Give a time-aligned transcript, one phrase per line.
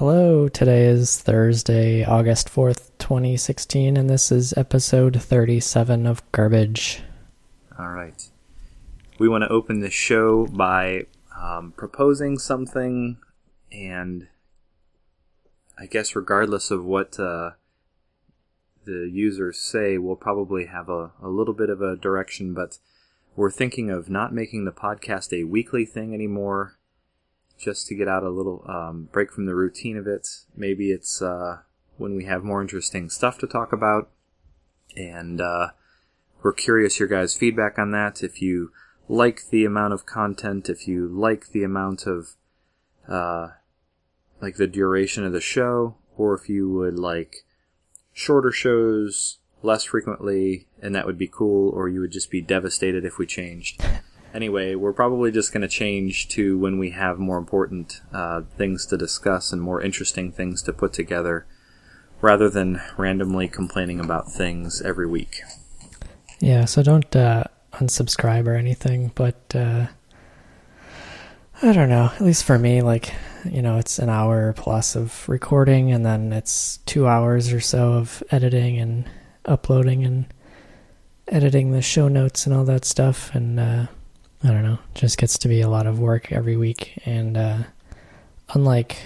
[0.00, 7.02] Hello, today is Thursday, August 4th, 2016, and this is episode 37 of Garbage.
[7.78, 8.26] All right.
[9.18, 11.02] We want to open the show by
[11.38, 13.18] um, proposing something,
[13.70, 14.28] and
[15.78, 17.50] I guess, regardless of what uh,
[18.86, 22.78] the users say, we'll probably have a, a little bit of a direction, but
[23.36, 26.78] we're thinking of not making the podcast a weekly thing anymore
[27.60, 30.26] just to get out a little um, break from the routine of it.
[30.56, 31.58] Maybe it's uh,
[31.98, 34.10] when we have more interesting stuff to talk about.
[34.96, 35.68] And uh,
[36.42, 38.22] we're curious your guys' feedback on that.
[38.22, 38.72] If you
[39.08, 42.30] like the amount of content, if you like the amount of,
[43.06, 43.48] uh,
[44.40, 47.44] like the duration of the show, or if you would like
[48.12, 53.04] shorter shows less frequently, and that would be cool, or you would just be devastated
[53.04, 53.82] if we changed.
[54.32, 58.86] Anyway, we're probably just going to change to when we have more important uh, things
[58.86, 61.46] to discuss and more interesting things to put together,
[62.20, 65.40] rather than randomly complaining about things every week.
[66.38, 69.88] Yeah, so don't uh, unsubscribe or anything, but uh,
[71.60, 72.12] I don't know.
[72.14, 73.12] At least for me, like,
[73.44, 77.94] you know, it's an hour plus of recording, and then it's two hours or so
[77.94, 79.10] of editing and
[79.44, 80.32] uploading and
[81.26, 83.86] editing the show notes and all that stuff, and uh,
[84.42, 86.98] I don't know, just gets to be a lot of work every week.
[87.04, 87.58] And uh,
[88.54, 88.96] unlike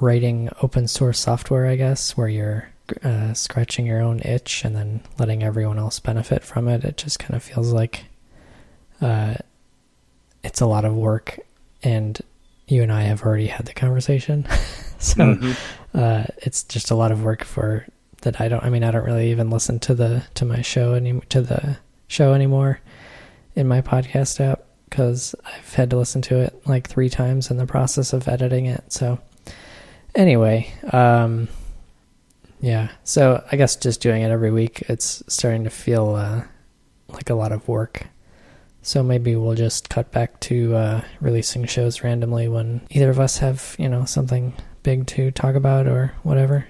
[0.00, 2.68] writing open source software, I guess, where you're
[3.02, 7.18] uh, scratching your own itch and then letting everyone else benefit from it, it just
[7.18, 8.04] kind of feels like
[9.00, 9.34] uh,
[10.44, 11.40] it's a lot of work.
[11.82, 12.20] And
[12.68, 14.46] you and I have already had the conversation.
[14.98, 15.52] so mm-hmm.
[15.94, 17.86] Uh, it's just a lot of work for
[18.20, 20.92] that I don't I mean I don't really even listen to the to my show
[20.92, 22.80] any to the show anymore
[23.56, 27.56] in my podcast app because I've had to listen to it like three times in
[27.56, 28.92] the process of editing it.
[28.92, 29.18] So,
[30.14, 31.48] anyway, um,
[32.60, 32.90] yeah.
[33.02, 36.42] So I guess just doing it every week, it's starting to feel uh,
[37.08, 38.06] like a lot of work.
[38.82, 43.38] So maybe we'll just cut back to uh, releasing shows randomly when either of us
[43.38, 44.52] have, you know, something
[44.84, 46.68] big to talk about or whatever.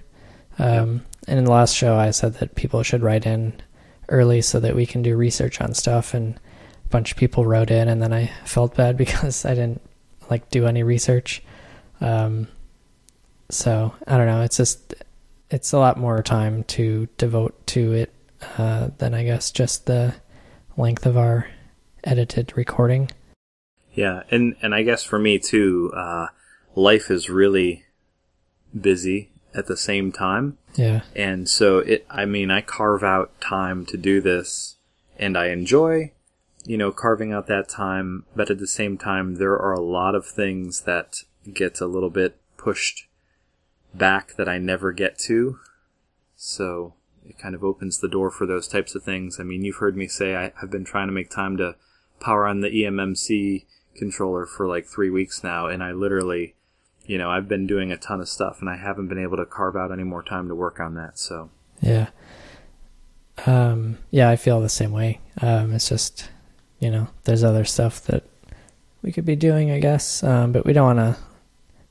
[0.59, 1.03] Um.
[1.29, 3.61] And in the last show, I said that people should write in
[4.09, 6.39] early so that we can do research on stuff and
[6.87, 9.83] a bunch of people wrote in, and then I felt bad because I didn't
[10.31, 11.43] like do any research.
[12.01, 12.49] Um,
[13.51, 14.43] so I don't know.
[14.43, 14.95] It's just
[15.51, 18.13] it's a lot more time to devote to it
[18.59, 20.15] uh, than I guess just the
[20.77, 21.49] length of our
[22.05, 23.11] edited recording.
[23.95, 26.29] Yeah, and and I guess for me too, uh,
[26.75, 27.85] life is really
[28.79, 30.59] busy at the same time.
[30.75, 31.03] Yeah.
[31.15, 34.77] And so it I mean, I carve out time to do this
[35.19, 36.13] and I enjoy
[36.67, 40.15] you know, carving out that time, but at the same time, there are a lot
[40.15, 41.19] of things that
[41.53, 43.07] get a little bit pushed
[43.95, 45.61] back that I never get to.
[46.35, 46.95] So
[47.25, 49.39] it kind of opens the door for those types of things.
[49.39, 51.77] I mean, you've heard me say I, have been trying to make time to
[52.19, 56.55] power on the eMMC controller for like three weeks now, and I literally,
[57.05, 59.47] you know, I've been doing a ton of stuff, and I haven't been able to
[59.47, 61.19] carve out any more time to work on that.
[61.19, 61.51] So
[61.81, 62.09] yeah,
[63.47, 65.21] um, yeah, I feel the same way.
[65.41, 66.29] Um, it's just
[66.79, 68.25] you know, there's other stuff that
[69.03, 70.23] we could be doing, I guess.
[70.23, 71.23] Um, but we don't want to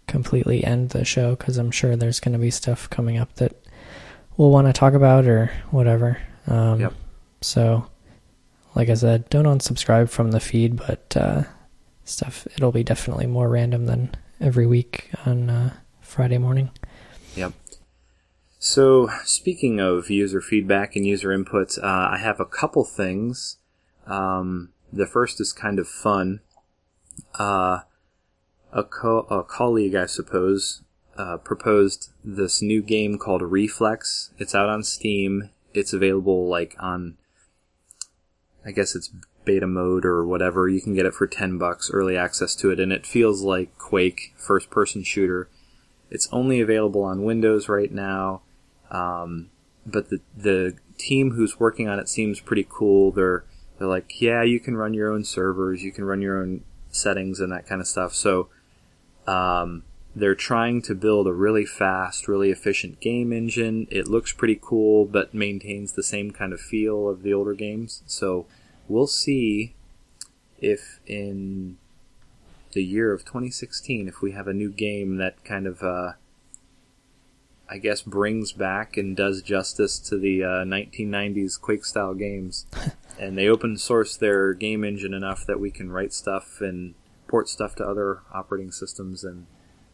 [0.08, 3.56] completely end the show because I'm sure there's going to be stuff coming up that
[4.38, 6.20] we'll want to talk about or whatever.
[6.48, 6.94] Um, yep.
[7.42, 7.88] So,
[8.76, 11.44] like I said, don't unsubscribe from the feed, but uh,
[12.04, 16.72] stuff it'll be definitely more random than every week on uh, Friday morning.
[17.36, 17.54] Yep.
[18.60, 23.58] So, speaking of user feedback and user inputs, uh, I have a couple things.
[24.08, 26.40] Um, the first is kind of fun.
[27.38, 27.80] Uh,
[28.72, 30.82] a, co- a colleague, I suppose,
[31.18, 34.32] uh, proposed this new game called Reflex.
[34.38, 35.50] It's out on Steam.
[35.74, 37.18] It's available like on,
[38.66, 39.12] I guess it's
[39.46, 40.68] beta mode or whatever.
[40.68, 43.78] You can get it for ten bucks, early access to it, and it feels like
[43.78, 45.50] Quake, first-person shooter.
[46.10, 48.42] It's only available on Windows right now,
[48.90, 49.50] um,
[49.86, 53.12] but the the team who's working on it seems pretty cool.
[53.12, 53.44] They're
[53.78, 57.40] they're like, yeah, you can run your own servers, you can run your own settings
[57.40, 58.14] and that kind of stuff.
[58.14, 58.50] So,
[59.28, 59.84] um,
[60.16, 63.86] they're trying to build a really fast, really efficient game engine.
[63.92, 68.02] It looks pretty cool, but maintains the same kind of feel of the older games.
[68.06, 68.46] So,
[68.88, 69.76] we'll see
[70.60, 71.78] if in
[72.72, 76.14] the year of 2016, if we have a new game that kind of, uh,
[77.70, 82.68] I guess, brings back and does justice to the uh, 1990s Quake style games.
[83.20, 86.96] and they open source their game engine enough that we can write stuff and
[87.28, 89.48] port stuff to other operating systems and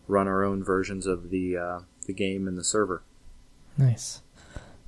[0.08, 3.04] run our own versions of the uh, the game and the server.
[3.78, 4.22] Nice.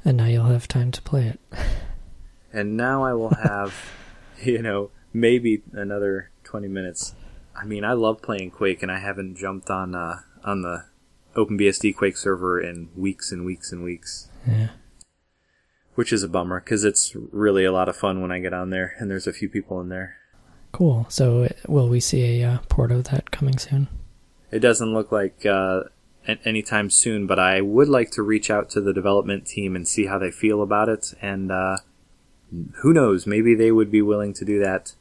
[0.06, 1.40] And now you'll have time to play it.
[2.56, 3.74] And now I will have,
[4.44, 7.16] you know, maybe another 20 minutes.
[7.60, 10.86] I mean, I love playing Quake, and I haven't jumped on uh, on the
[11.36, 14.28] OpenBSD Quake server in weeks and weeks and weeks.
[14.48, 14.70] Yeah.
[15.96, 18.72] Which is a bummer because it's really a lot of fun when I get on
[18.72, 20.18] there, and there's a few people in there.
[20.72, 21.06] Cool.
[21.08, 23.88] So, will we see a uh, port of that coming soon?
[24.50, 25.84] It doesn't look like uh,
[26.46, 30.08] anytime soon, but I would like to reach out to the development team and see
[30.08, 31.14] how they feel about it.
[31.22, 31.78] And uh,
[32.82, 34.94] who knows, maybe they would be willing to do that.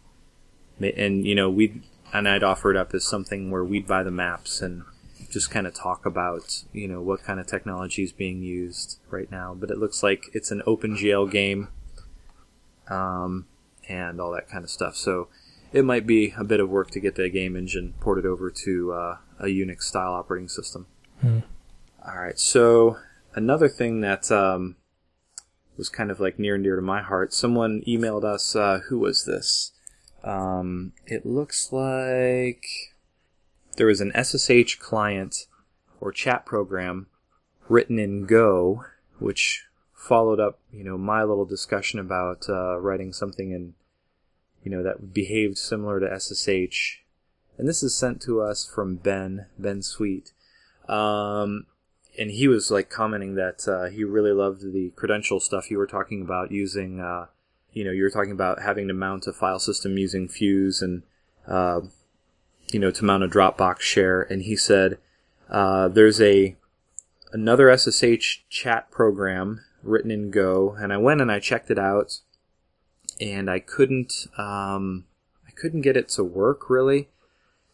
[0.81, 4.11] And you know, we and I'd offer it up as something where we'd buy the
[4.11, 4.85] maps and
[5.32, 9.31] just kind of talk about you know what kind of technology is being used right
[9.31, 9.56] now.
[9.58, 11.69] But it looks like it's an OpenGL game,
[12.88, 13.46] um,
[13.88, 14.94] and all that kind of stuff.
[14.94, 15.29] So
[15.73, 18.93] it might be a bit of work to get the game engine ported over to
[18.93, 20.87] uh, a Unix style operating system.
[21.20, 21.38] Hmm.
[22.06, 22.38] All right.
[22.38, 22.99] So
[23.34, 24.76] another thing that um,
[25.76, 27.32] was kind of like near and dear to my heart.
[27.32, 28.55] Someone emailed us.
[28.55, 29.73] Uh, who was this?
[30.23, 32.64] Um, it looks like
[33.77, 35.47] there was an SSH client
[36.01, 37.07] or chat program
[37.69, 38.85] written in Go,
[39.19, 43.75] which followed up, you know, my little discussion about uh, writing something in,
[44.65, 47.03] you know, that behaved similar to SSH.
[47.57, 50.33] And this is sent to us from Ben, Ben Sweet.
[50.89, 51.67] Um,
[52.19, 55.87] and he was like commenting that uh, he really loved the credential stuff you were
[55.87, 57.01] talking about using.
[57.01, 57.27] Uh,
[57.73, 61.05] you know, you were talking about having to mount a file system using Fuse and
[61.47, 61.81] uh,
[62.73, 64.23] you know to mount a Dropbox share.
[64.23, 64.99] And he said
[65.51, 66.57] uh, there's a
[67.33, 72.21] another SSH chat program written in Go, and I went and I checked it out,
[73.21, 75.05] and I couldn't um,
[75.47, 77.09] I couldn't get it to work really.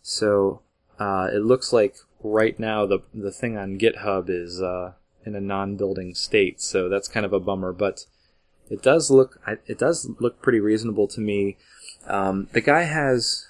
[0.02, 0.62] So
[0.98, 4.92] uh, it looks like right now the the thing on GitHub is uh,
[5.24, 7.72] in a non-building state, so that's kind of a bummer.
[7.72, 8.06] But
[8.70, 11.56] it does look it does look pretty reasonable to me.
[12.06, 13.47] Um, the guy has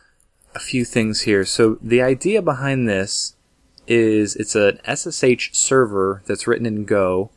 [0.59, 1.45] a few things here.
[1.45, 3.37] So the idea behind this
[3.87, 7.31] is it's an SSH server that's written in Go,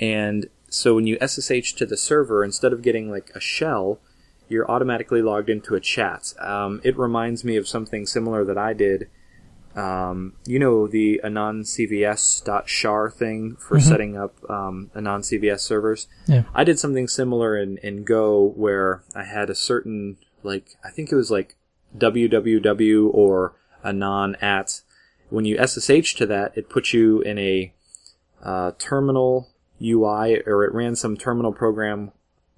[0.00, 4.00] and so when you SSH to the server, instead of getting like a shell,
[4.48, 6.34] you're automatically logged into a chat.
[6.40, 9.08] Um, it reminds me of something similar that I did
[9.76, 13.88] um, you know the anon cvs.shar thing for mm-hmm.
[13.88, 16.44] setting up um, anon cvs servers yeah.
[16.54, 21.12] i did something similar in, in go where i had a certain like i think
[21.12, 21.56] it was like
[21.98, 23.54] www or
[23.84, 24.82] anon at
[25.30, 27.72] when you ssh to that it puts you in a
[28.42, 29.48] uh, terminal
[29.82, 32.12] ui or it ran some terminal program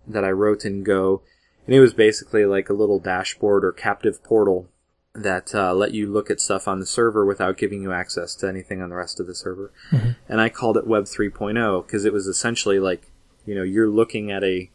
[0.06, 1.23] that i wrote in go
[1.67, 4.69] and it was basically like a little dashboard or captive portal
[5.14, 8.49] that uh, let you look at stuff on the server without giving you access to
[8.49, 9.73] anything on the rest of the server.
[9.91, 10.11] Mm-hmm.
[10.29, 13.11] And I called it Web 3.0 because it was essentially like,
[13.44, 14.70] you know, you're looking at a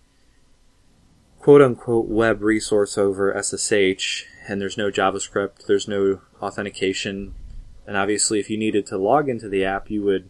[1.39, 7.33] quote unquote web resource over SSH, and there's no JavaScript, there's no authentication.
[7.85, 10.29] And obviously, if you needed to log into the app, you would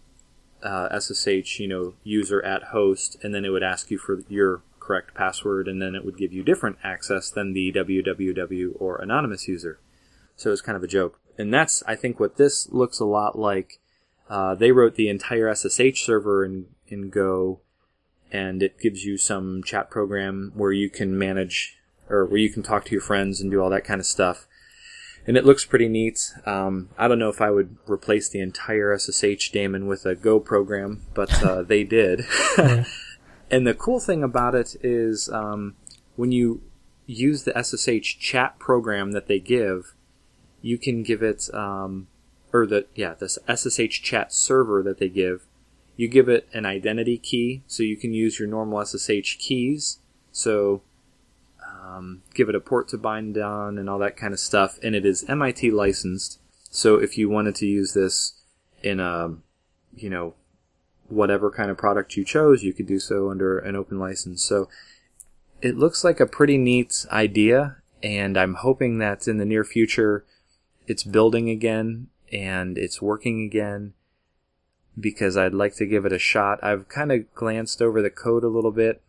[0.63, 4.62] uh, SSH, you know, user at host, and then it would ask you for your
[4.80, 9.48] correct password, and then it would give you different access than the www or anonymous
[9.48, 9.80] user.
[10.36, 11.19] So it's kind of a joke.
[11.38, 13.80] And that's, I think, what this looks a lot like.
[14.30, 17.60] Uh, they wrote the entire SSH server in, in Go,
[18.32, 21.77] and it gives you some chat program where you can manage,
[22.10, 24.48] or where you can talk to your friends and do all that kind of stuff.
[25.25, 26.33] And it looks pretty neat.
[26.45, 30.39] Um, I don't know if I would replace the entire SSH daemon with a Go
[30.39, 32.25] program, but uh, they did.
[33.50, 35.75] and the cool thing about it is um,
[36.15, 36.62] when you
[37.05, 39.93] use the SSH chat program that they give,
[40.62, 42.07] you can give it, um,
[42.51, 45.45] or the yeah, this SSH chat server that they give.
[45.95, 50.00] You give it an identity key, so you can use your normal SSH keys.
[50.31, 50.81] So
[51.93, 54.79] um, give it a port to bind on and all that kind of stuff.
[54.83, 56.39] And it is MIT licensed.
[56.69, 58.33] So if you wanted to use this
[58.81, 59.35] in a,
[59.95, 60.35] you know,
[61.07, 64.43] whatever kind of product you chose, you could do so under an open license.
[64.43, 64.69] So
[65.62, 70.25] it looks like a pretty neat idea, and I'm hoping that in the near future
[70.85, 73.93] it's building again and it's working again
[75.00, 76.62] because I'd like to give it a shot.
[76.62, 79.01] I've kind of glanced over the code a little bit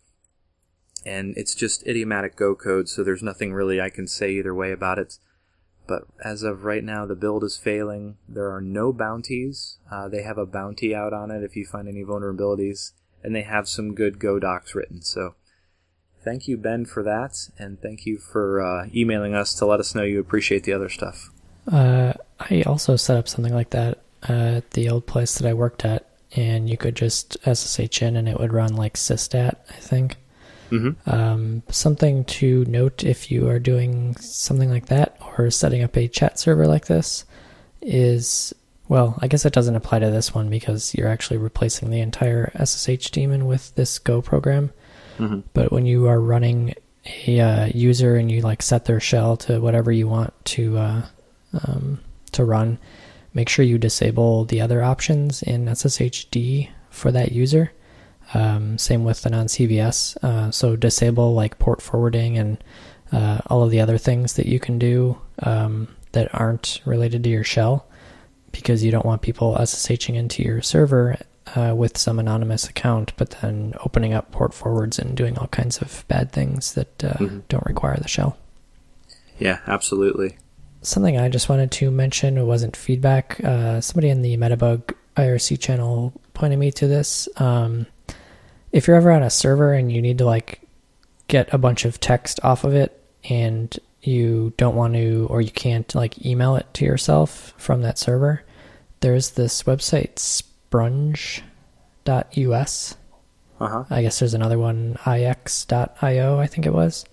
[1.06, 4.72] and it's just idiomatic Go code, so there's nothing really I can say either way
[4.72, 5.18] about it.
[5.86, 8.16] But as of right now, the build is failing.
[8.26, 9.78] There are no bounties.
[9.90, 12.92] Uh, they have a bounty out on it if you find any vulnerabilities,
[13.22, 15.02] and they have some good Go docs written.
[15.02, 15.34] So
[16.24, 19.94] thank you, Ben, for that, and thank you for uh, emailing us to let us
[19.94, 21.30] know you appreciate the other stuff.
[21.70, 25.84] Uh, I also set up something like that at the old place that I worked
[25.84, 30.16] at, and you could just SSH in and it would run like systat, I think.
[30.70, 31.10] Mm-hmm.
[31.10, 36.08] Um, something to note if you are doing something like that or setting up a
[36.08, 37.24] chat server like this
[37.80, 38.54] is
[38.88, 42.52] well, I guess it doesn't apply to this one because you're actually replacing the entire
[42.62, 44.72] SSH daemon with this Go program.
[45.18, 45.40] Mm-hmm.
[45.54, 46.74] But when you are running
[47.26, 51.06] a uh, user and you like set their shell to whatever you want to uh,
[51.66, 52.00] um,
[52.32, 52.78] to run,
[53.32, 57.72] make sure you disable the other options in SSHD for that user.
[58.34, 60.16] Um, same with the non-CVS.
[60.22, 62.62] Uh, so disable like port forwarding and
[63.12, 67.30] uh, all of the other things that you can do um, that aren't related to
[67.30, 67.86] your shell,
[68.52, 71.16] because you don't want people SSHing into your server
[71.56, 75.78] uh, with some anonymous account, but then opening up port forwards and doing all kinds
[75.78, 77.42] of bad things that uh, Mhm.
[77.48, 78.36] don't require the shell.
[79.38, 80.36] Yeah, absolutely.
[80.82, 83.42] Something I just wanted to mention it wasn't feedback.
[83.44, 87.28] Uh, somebody in the Metabug IRC channel pointed me to this.
[87.36, 87.86] Um,
[88.74, 90.60] if you're ever on a server and you need to like
[91.28, 93.00] get a bunch of text off of it
[93.30, 97.98] and you don't want to or you can't like email it to yourself from that
[97.98, 98.42] server,
[98.98, 101.36] there's this website sprunge.us.
[103.60, 103.84] Uh huh.
[103.88, 107.04] I guess there's another one, ix.io, I think it was.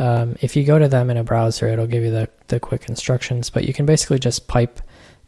[0.00, 2.88] Um, if you go to them in a browser, it'll give you the, the quick
[2.88, 4.80] instructions, but you can basically just pipe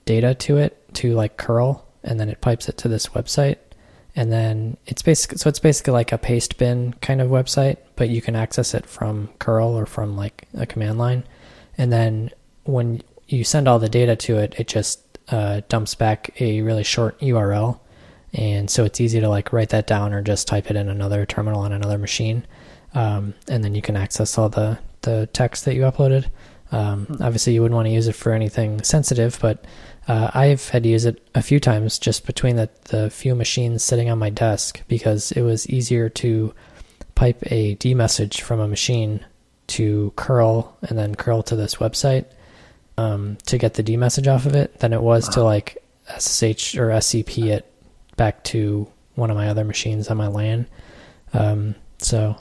[0.05, 3.59] data to it to like curl, and then it pipes it to this website.
[4.16, 8.11] And then it's basically, so it's basically like a paste bin kind of website, but
[8.11, 11.25] you can access it from curl or from like a command line.
[11.76, 12.30] And then
[12.62, 16.85] when you send all the data to it, it just uh, dumps back a really
[16.85, 17.80] short URL
[18.35, 21.25] and so it's easy to like write that down or just type it in another
[21.25, 22.44] terminal on another machine.
[22.92, 26.26] Um, and then you can access all the the text that you uploaded.
[26.73, 29.64] Um, obviously you wouldn't want to use it for anything sensitive but
[30.09, 33.83] uh, i've had to use it a few times just between the, the few machines
[33.83, 36.55] sitting on my desk because it was easier to
[37.15, 39.25] pipe a dmesg from a machine
[39.67, 42.27] to curl and then curl to this website
[42.97, 45.79] um, to get the dmesg off of it than it was to like
[46.19, 47.71] ssh or scp it
[48.17, 50.67] back to one of my other machines on my LAN.
[51.33, 52.37] Um, so,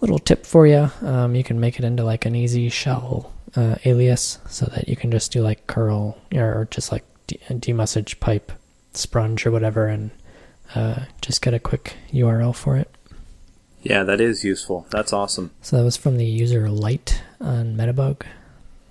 [0.00, 3.76] little tip for you: um, you can make it into like an easy shell uh,
[3.84, 8.52] alias, so that you can just do like curl or just like d- dmesg pipe
[8.94, 10.10] sprunge or whatever, and
[10.74, 12.94] uh, just get a quick URL for it.
[13.82, 14.86] Yeah, that is useful.
[14.90, 15.52] That's awesome.
[15.62, 18.22] So that was from the user Light on Metabug.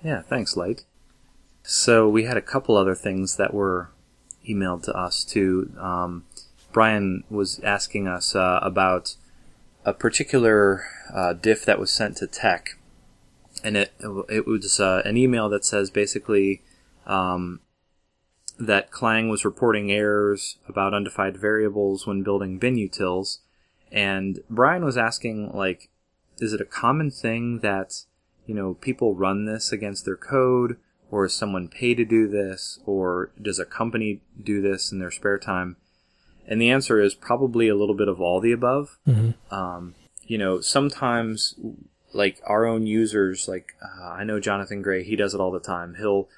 [0.02, 0.84] Yeah, thanks, Light.
[1.62, 3.90] So we had a couple other things that were
[4.48, 5.72] emailed to us too.
[5.78, 6.24] Um,
[6.72, 9.16] Brian was asking us uh, about
[9.84, 12.76] a particular uh, diff that was sent to tech,
[13.62, 13.92] and it
[14.28, 16.62] it was uh, an email that says basically
[17.06, 17.60] um,
[18.58, 23.38] that Clang was reporting errors about undefined variables when building binutils,
[23.90, 25.88] and Brian was asking like,
[26.38, 28.04] is it a common thing that
[28.46, 30.76] you know people run this against their code?
[31.10, 35.10] or is someone paid to do this, or does a company do this in their
[35.10, 35.76] spare time?
[36.46, 38.98] And the answer is probably a little bit of all the above.
[39.06, 39.54] Mm-hmm.
[39.54, 41.54] Um, you know, sometimes
[42.12, 45.60] like our own users, like uh, I know Jonathan Gray, he does it all the
[45.60, 45.96] time.
[45.98, 46.28] He'll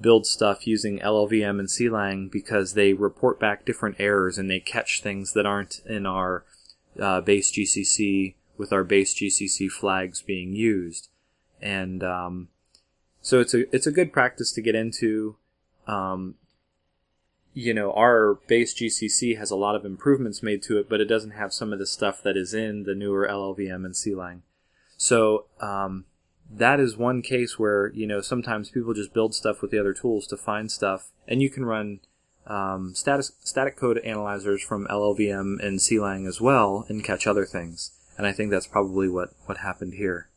[0.00, 5.02] build stuff using LLVM and CLang because they report back different errors and they catch
[5.02, 6.44] things that aren't in our
[6.98, 11.08] uh, base GCC with our base GCC flags being used.
[11.60, 12.48] And um,
[13.20, 15.36] so it's a it's a good practice to get into.
[15.86, 16.36] Um,
[17.52, 21.06] you know, our base GCC has a lot of improvements made to it, but it
[21.06, 24.40] doesn't have some of the stuff that is in the newer LLVM and CLang.
[25.02, 26.04] So um,
[26.50, 29.94] that is one case where you know sometimes people just build stuff with the other
[29.94, 32.00] tools to find stuff, and you can run
[32.46, 37.92] um, status, static code analyzers from LLVM and CLang as well and catch other things.
[38.18, 40.28] And I think that's probably what what happened here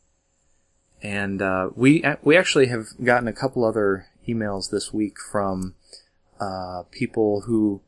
[1.03, 5.75] and uh, we we actually have gotten a couple other emails this week from
[6.39, 7.81] uh, people who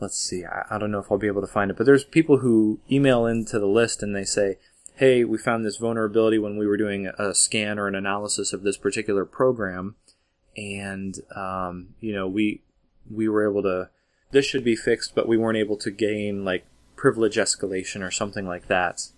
[0.00, 2.04] let's see I, I, don't know if I'll be able to find it but there's
[2.04, 4.58] people who email into the list and they say
[4.98, 8.62] hey we found this vulnerability when we were doing a scan or an analysis of
[8.62, 9.96] this particular program
[10.56, 12.62] and um, you know we
[13.10, 13.88] we were able to
[14.30, 18.46] this should be fixed but we weren't able to gain like privilege escalation or something
[18.46, 19.08] like that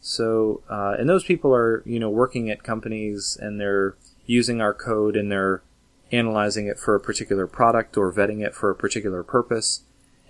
[0.00, 4.72] so, uh, and those people are, you know, working at companies and they're using our
[4.72, 5.62] code and they're
[6.10, 9.82] analyzing it for a particular product or vetting it for a particular purpose.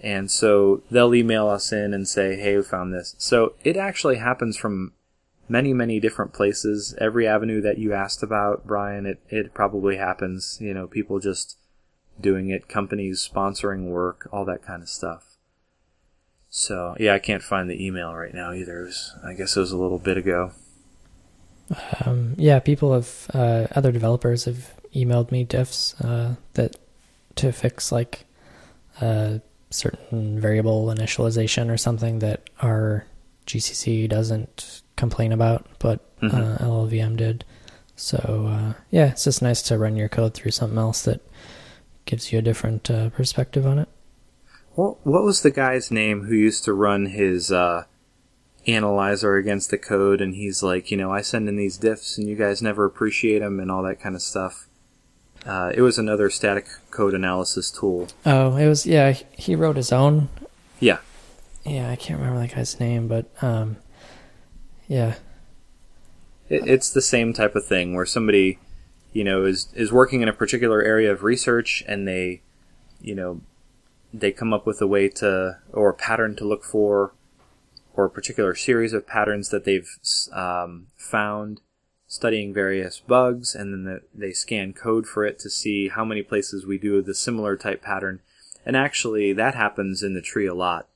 [0.02, 3.14] And so they'll email us in and say, hey, we found this.
[3.18, 4.92] So it actually happens from
[5.50, 6.94] many, many different places.
[6.98, 10.58] Every avenue that you asked about, Brian, it, it probably happens.
[10.60, 11.58] You know, people just
[12.20, 15.36] doing it, companies sponsoring work, all that kind of stuff.
[16.48, 18.82] So yeah, I can't find the email right now either.
[18.84, 20.52] Was, I guess it was a little bit ago.
[22.04, 26.76] Um, yeah, people have uh, other developers have emailed me diffs uh, that
[27.36, 28.26] to fix like
[29.00, 29.40] a
[29.70, 33.06] certain variable initialization or something that our
[33.46, 36.34] GCC doesn't complain about, but Mhm.
[36.60, 37.44] uh, LLVM did.
[37.96, 41.20] So uh, yeah, it's just nice to run your code through something else that
[42.06, 43.88] gives you a different uh, perspective on it.
[44.74, 47.84] What what was the guy's name who used to run his uh,
[48.66, 50.20] analyzer against the code?
[50.20, 53.40] And he's like, you know, I send in these diffs, and you guys never appreciate
[53.40, 54.66] them, and all that kind of stuff.
[55.46, 58.08] Uh, it was another static code analysis tool.
[58.26, 59.12] Oh, it was yeah.
[59.36, 60.28] He wrote his own.
[60.78, 60.98] Yeah.
[61.64, 63.76] Yeah, I can't remember that guy's name, but um,
[64.88, 65.14] yeah,
[66.48, 68.58] It, it's the same type of thing where somebody,
[69.12, 72.42] you know, is is working in a particular area of research, and they,
[73.00, 73.40] you know,
[74.12, 77.12] they come up with a way to or a pattern to look for,
[77.94, 79.98] or a particular series of patterns that they've
[80.32, 81.60] um, found
[82.06, 86.22] studying various bugs, and then the, they scan code for it to see how many
[86.22, 88.20] places we do the similar type pattern.
[88.66, 90.88] And actually, that happens in the tree a lot.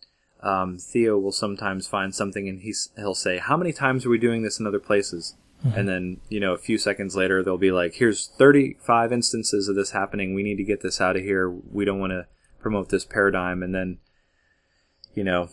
[0.44, 4.18] Um, Theo will sometimes find something, and he's, he'll say, "How many times are we
[4.18, 5.34] doing this in other places?"
[5.72, 9.76] And then, you know, a few seconds later, they'll be like, here's 35 instances of
[9.76, 10.34] this happening.
[10.34, 11.48] We need to get this out of here.
[11.48, 12.26] We don't want to
[12.60, 13.62] promote this paradigm.
[13.62, 13.98] And then,
[15.14, 15.48] you know,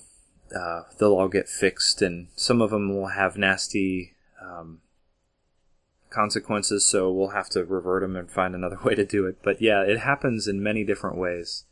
[0.54, 2.02] uh, they'll all get fixed.
[2.02, 4.82] And some of them will have nasty um,
[6.10, 6.86] consequences.
[6.86, 9.38] So we'll have to revert them and find another way to do it.
[9.42, 11.64] But yeah, it happens in many different ways.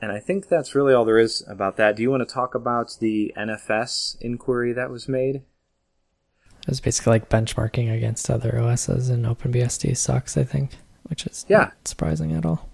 [0.00, 1.96] And I think that's really all there is about that.
[1.96, 5.42] Do you want to talk about the NFS inquiry that was made?
[6.62, 10.36] it was basically like benchmarking against other OSs, and OpenBSD sucks.
[10.36, 10.72] I think,
[11.04, 11.58] which is Yeah.
[11.58, 12.68] not surprising at all.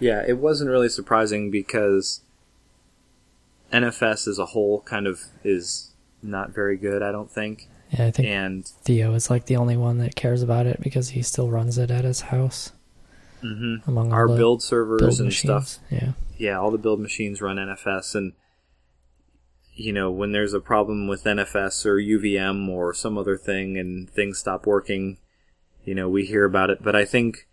[0.00, 2.22] Yeah, it wasn't really surprising because
[3.72, 7.68] NFS as a whole kind of is not very good, I don't think.
[7.90, 11.10] Yeah, I think And Theo is like the only one that cares about it because
[11.10, 12.72] he still runs it at his house
[13.46, 15.68] mhm, among our build servers build and machines.
[15.70, 18.14] stuff, Yeah, yeah, all the build machines run NFS.
[18.14, 18.32] And,
[19.74, 24.08] you know, when there's a problem with NFS or UVM or some other thing and
[24.10, 25.18] things stop working,
[25.84, 26.82] you know, we hear about it.
[26.82, 27.46] But I think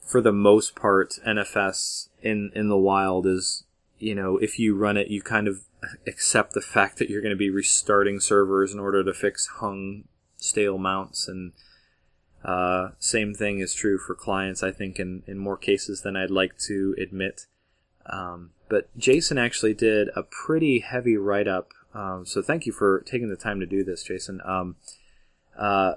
[0.00, 3.64] for the most part, NFS in, in the wild is,
[3.98, 5.62] you know, if you run it, you kind of
[6.06, 10.04] accept the fact that you're going to be restarting servers in order to fix hung
[10.36, 11.52] stale mounts and
[12.44, 16.30] uh, same thing is true for clients, I think, in, in more cases than I'd
[16.30, 17.46] like to admit.
[18.06, 21.72] Um, but Jason actually did a pretty heavy write up.
[21.94, 24.40] Um, so thank you for taking the time to do this, Jason.
[24.44, 24.76] Um,
[25.56, 25.94] uh,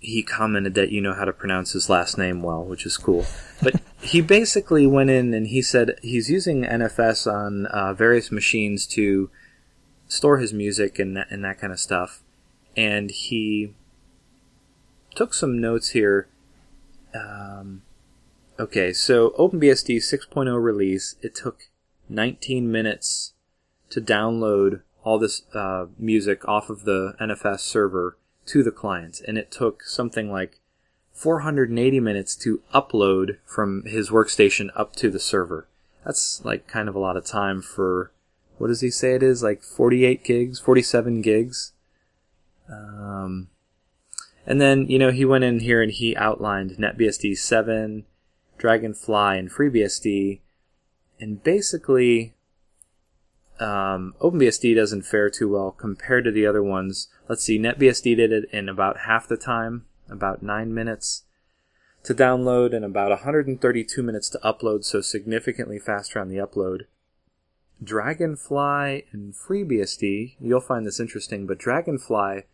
[0.00, 3.26] he commented that you know how to pronounce his last name well, which is cool.
[3.62, 8.86] But he basically went in and he said he's using NFS on uh, various machines
[8.88, 9.30] to
[10.06, 12.22] store his music and and that kind of stuff.
[12.76, 13.74] And he
[15.18, 16.28] took some notes here.
[17.12, 17.82] Um,
[18.56, 21.62] okay, so OpenBSD 6.0 release, it took
[22.08, 23.32] 19 minutes
[23.90, 29.36] to download all this uh, music off of the NFS server to the client, and
[29.36, 30.60] it took something like
[31.12, 35.66] 480 minutes to upload from his workstation up to the server.
[36.04, 38.12] That's like kind of a lot of time for
[38.56, 41.72] what does he say it is like 48 gigs, 47 gigs.
[42.70, 43.48] Um,
[44.48, 48.06] and then you know he went in here and he outlined NetBSD 7,
[48.56, 50.40] Dragonfly, and FreeBSD,
[51.20, 52.34] and basically
[53.60, 57.08] um, OpenBSD doesn't fare too well compared to the other ones.
[57.28, 61.24] Let's see, NetBSD did it in about half the time, about 9 minutes
[62.04, 66.82] to download and about 132 minutes to upload, so significantly faster on the upload.
[67.84, 72.44] Dragonfly and FreeBSD, you'll find this interesting, but Dragonfly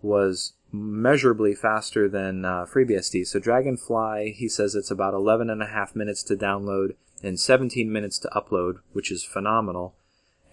[0.00, 3.26] was measurably faster than uh, FreeBSD.
[3.26, 7.90] So Dragonfly, he says it's about 11 and a half minutes to download and 17
[7.90, 9.94] minutes to upload, which is phenomenal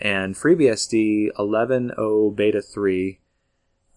[0.02, 3.20] and FreeBSD 11.0 Beta 3,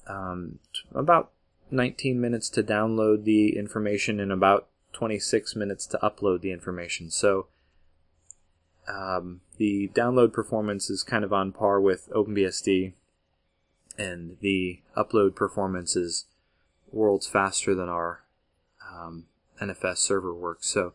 [0.07, 0.59] um,
[0.95, 1.33] about
[1.71, 7.11] 19 minutes to download the information and about 26 minutes to upload the information.
[7.11, 7.47] So
[8.87, 12.93] um, the download performance is kind of on par with OpenBSD,
[13.99, 16.27] and the upload performance is
[16.91, 18.21] worlds faster than our
[18.93, 19.25] um,
[19.61, 20.69] NFS server works.
[20.69, 20.95] So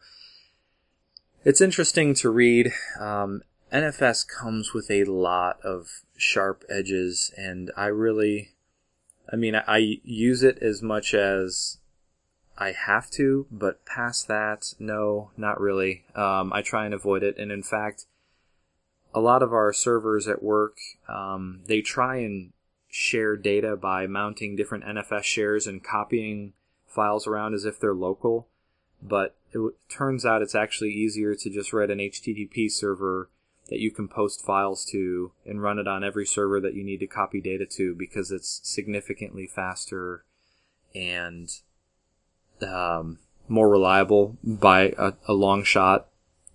[1.44, 2.72] it's interesting to read.
[3.00, 8.52] Um, NFS comes with a lot of sharp edges, and I really,
[9.32, 11.78] I mean, I, I use it as much as
[12.58, 16.04] I have to, but past that, no, not really.
[16.16, 18.06] Um, I try and avoid it, and in fact,
[19.14, 22.52] a lot of our servers at work, um, they try and
[22.90, 26.54] share data by mounting different NFS shares and copying
[26.88, 28.48] files around as if they're local.
[29.02, 33.30] But it w- turns out it's actually easier to just write an HTTP server
[33.70, 37.00] that you can post files to and run it on every server that you need
[37.00, 40.24] to copy data to because it's significantly faster
[40.96, 41.60] and
[42.68, 46.08] um, more reliable by a, a long shot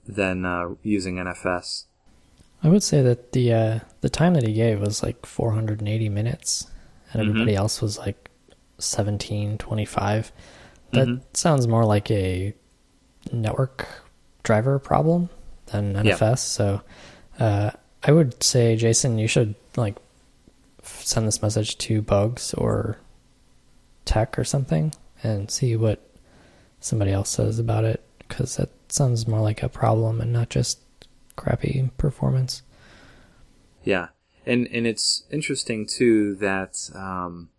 [0.07, 1.85] than uh, using NFS.
[2.65, 6.67] I would say that the uh, the time that he gave was like 480 minutes,
[7.13, 7.29] and Mhm.
[7.31, 8.31] everybody else was like
[8.79, 10.33] 1725.
[10.93, 11.21] That Mhm.
[11.35, 12.55] sounds more like a
[13.33, 13.87] network
[14.43, 15.29] driver problem
[15.67, 15.95] than.
[15.97, 16.41] NFS.
[16.41, 16.81] So
[17.39, 17.71] uh,
[18.03, 19.97] I would say, Jason, you should like
[20.83, 22.99] send this message to Bugs or
[24.05, 26.01] Tech or something and see what
[26.81, 30.79] somebody else says about it because that sounds more like a problem and not just
[31.37, 32.63] crappy performance.
[33.85, 34.09] Yeah,
[34.47, 37.51] and and it's interesting too that um,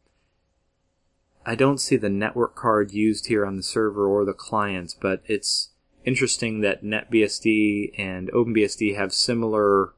[1.46, 5.22] I don't see the network card used here on the server or the client, but
[5.26, 5.70] it's
[6.04, 9.94] interesting that NetBSD and OpenBSD have similar,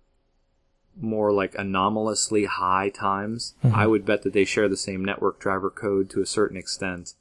[0.99, 3.55] more like anomalously high times.
[3.63, 3.73] Mhm.
[3.73, 7.13] I would bet that they share the same network driver code to a certain extent,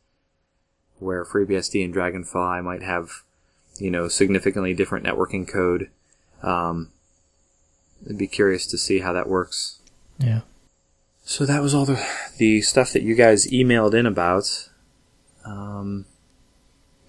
[0.99, 3.23] where FreeBSD and Dragonfly might have,
[3.79, 5.91] you know, significantly different networking code.
[6.43, 6.91] Um,
[8.09, 9.81] I'd be curious to see how that works.
[10.19, 10.41] Yeah.
[11.25, 12.05] So that was all the
[12.39, 14.69] the stuff that you guys emailed in about.
[15.45, 16.07] Um,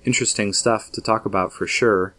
[0.06, 2.16] interesting stuff to talk about for sure.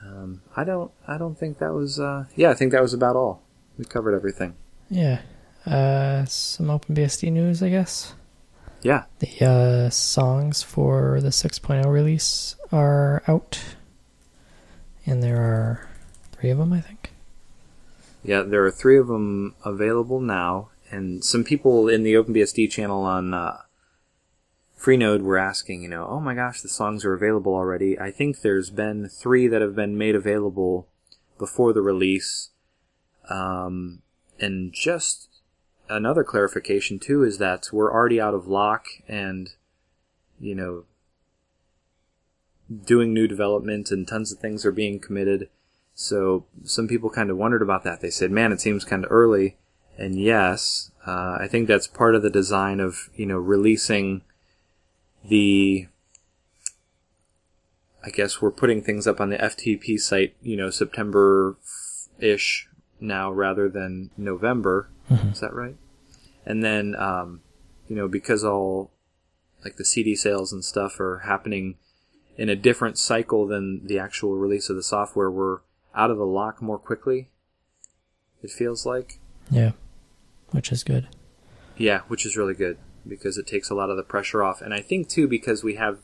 [0.00, 3.16] Um, I don't I don't think that was uh, yeah I think that was about
[3.16, 3.42] all.
[3.78, 4.54] We covered everything.
[4.88, 5.22] Yeah.
[5.66, 8.14] Uh, some OpenBSD news, I guess.
[8.82, 9.04] Yeah.
[9.18, 13.60] The uh, songs for the 6.0 release are out,
[15.06, 15.88] and there are
[16.32, 17.12] three of them, I think.
[18.22, 23.02] Yeah, there are three of them available now, and some people in the OpenBSD channel
[23.02, 23.58] on uh,
[24.80, 27.98] Freenode were asking, you know, oh my gosh, the songs are available already.
[27.98, 30.88] I think there's been three that have been made available
[31.38, 32.50] before the release.
[33.28, 34.02] Um,
[34.38, 35.28] and just
[35.88, 39.50] another clarification too is that we're already out of lock and,
[40.38, 40.84] you know,
[42.84, 45.48] doing new development and tons of things are being committed.
[45.94, 48.00] So some people kind of wondered about that.
[48.00, 49.56] They said, "Man, it seems kind of early."
[49.98, 54.22] And yes, uh, I think that's part of the design of you know releasing
[55.24, 55.88] the.
[58.02, 61.58] I guess we're putting things up on the FTP site, you know, September
[62.18, 62.66] ish
[62.98, 64.88] now rather than November.
[65.10, 65.76] Is that right?
[66.46, 67.42] And then, um,
[67.88, 68.90] you know, because all
[69.64, 71.76] like the CD sales and stuff are happening
[72.40, 75.58] in a different cycle than the actual release of the software, we're
[75.94, 77.28] out of the lock more quickly.
[78.42, 79.20] It feels like.
[79.50, 79.72] Yeah.
[80.50, 81.06] Which is good.
[81.76, 84.62] Yeah, which is really good because it takes a lot of the pressure off.
[84.62, 85.98] And I think too because we have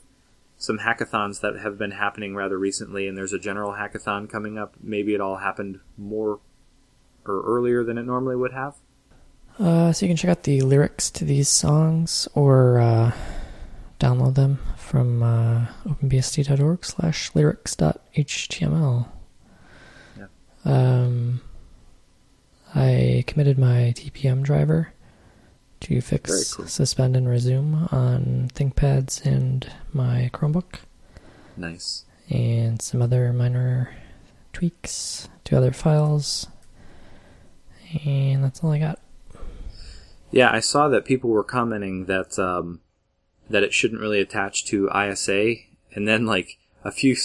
[0.59, 4.75] some hackathons that have been happening rather recently and there's a general hackathon coming up,
[4.79, 6.39] maybe it all happened more
[7.25, 8.75] or earlier than it normally would have.
[9.57, 13.11] Uh, so you can check out the lyrics to these songs or uh,
[13.99, 19.07] download them from uh, openbsd.org slash lyrics.html.
[20.17, 20.25] Yeah.
[20.65, 21.41] Um,
[22.75, 24.93] I committed my TPM driver
[25.81, 26.67] to fix cool.
[26.67, 30.79] suspend and resume on ThinkPads and my Chromebook,
[31.55, 32.05] Nice.
[32.29, 33.95] and some other minor
[34.53, 36.47] tweaks to other files.
[38.05, 38.99] And that's all I got.
[40.31, 42.81] Yeah, I saw that people were commenting that um,
[43.49, 45.55] that it shouldn't really attach to ISA,
[45.93, 47.15] and then like a few,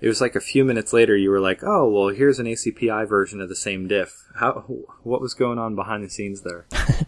[0.00, 3.08] it was like a few minutes later, you were like, "Oh, well, here's an ACPI
[3.08, 4.64] version of the same diff." How?
[5.02, 6.66] What was going on behind the scenes there?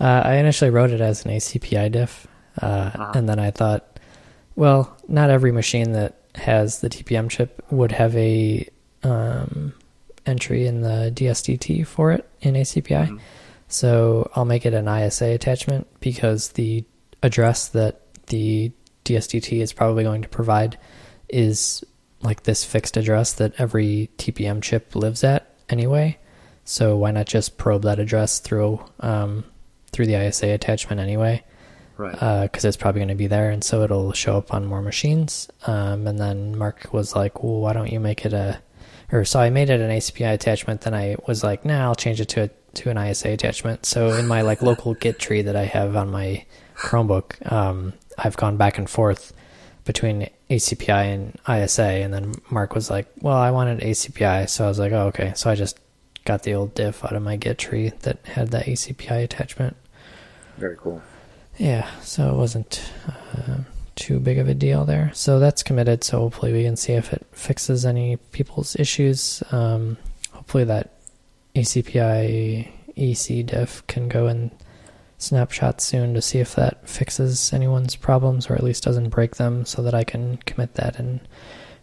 [0.00, 2.28] Uh, I initially wrote it as an ACPI diff,
[2.62, 3.12] uh, Uh-huh.
[3.16, 3.98] and then I thought,
[4.54, 8.64] well, not every machine that has the TPM chip would have a
[9.02, 9.72] um,
[10.24, 13.08] entry in the DSDT for it in ACPI.
[13.08, 13.20] Mhm.
[13.66, 16.84] So I'll make it an ISA attachment because the
[17.22, 18.72] address that the
[19.04, 20.78] DSDT is probably going to provide
[21.28, 21.84] is
[22.20, 26.18] like this fixed address that every TPM chip lives at anyway.
[26.64, 29.44] So why not just probe that address through um,
[29.92, 31.44] through the ISA attachment anyway?
[31.96, 32.42] Right.
[32.42, 35.48] Because it's probably going to be there, and so it'll show up on more machines.
[35.66, 38.60] Um, and then Mark was like, "Well, why don't you make it a?"
[39.10, 40.82] Or so I made it an ACPI attachment.
[40.82, 44.12] Then I was like, "Nah, I'll change it to a, to an ISA attachment." So
[44.12, 46.44] in my like local Git tree that I have on my
[46.78, 49.32] Chromebook, um, I've gone back and forth
[49.84, 54.68] between ACPI and ISA, and then Mark was like, "Well, I wanted ACPI," so I
[54.68, 55.78] was like, "Oh, okay." So I just
[56.24, 59.76] got the old diff out of my Git tree that had that ACPI attachment.
[60.56, 61.02] Very cool.
[61.56, 63.58] Yeah, so it wasn't uh,
[63.96, 65.10] too big of a deal there.
[65.14, 66.04] So that's committed.
[66.04, 69.42] So hopefully we can see if it fixes any people's issues.
[69.50, 69.96] Um,
[70.32, 70.98] hopefully that
[71.56, 74.50] ACPI EC diff can go in
[75.18, 79.64] snapshot soon to see if that fixes anyone's problems or at least doesn't break them
[79.64, 81.20] so that I can commit that and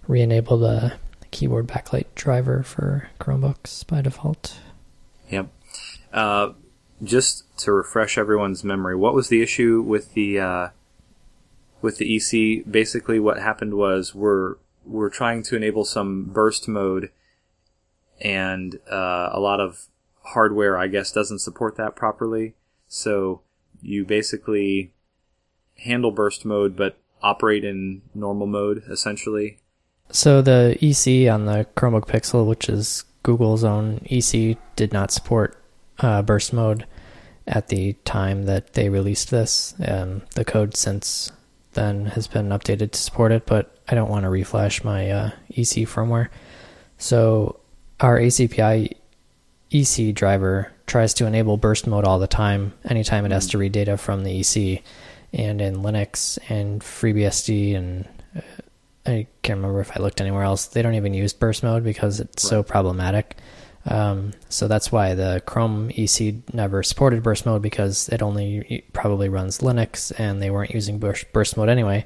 [0.07, 0.93] re-enable the
[1.31, 4.57] keyboard backlight driver for Chromebooks by default.
[5.29, 5.49] Yep.
[6.13, 6.53] Uh,
[7.03, 10.67] just to refresh everyone's memory, what was the issue with the uh,
[11.81, 12.63] with the EC?
[12.69, 17.11] Basically, what happened was we're we're trying to enable some burst mode,
[18.21, 19.87] and uh, a lot of
[20.23, 22.53] hardware, I guess, doesn't support that properly.
[22.87, 23.41] So
[23.81, 24.93] you basically
[25.77, 29.59] handle burst mode, but operate in normal mode essentially.
[30.11, 35.61] So the EC on the Chromebook Pixel, which is Google's own EC, did not support
[35.99, 36.85] uh, burst mode
[37.47, 39.73] at the time that they released this.
[39.85, 41.31] Um, the code since
[41.73, 45.31] then has been updated to support it, but I don't want to reflash my uh,
[45.49, 46.29] EC firmware.
[46.97, 47.59] So
[47.99, 48.93] our ACPI
[49.71, 53.71] EC driver tries to enable burst mode all the time, anytime it has to read
[53.71, 54.83] data from the EC.
[55.33, 58.41] And in Linux and FreeBSD, and uh,
[59.05, 62.19] I can't remember if I looked anywhere else, they don't even use burst mode because
[62.19, 62.49] it's right.
[62.49, 63.35] so problematic.
[63.85, 69.29] Um, so that's why the Chrome EC never supported burst mode because it only probably
[69.29, 72.05] runs Linux and they weren't using burst, burst mode anyway.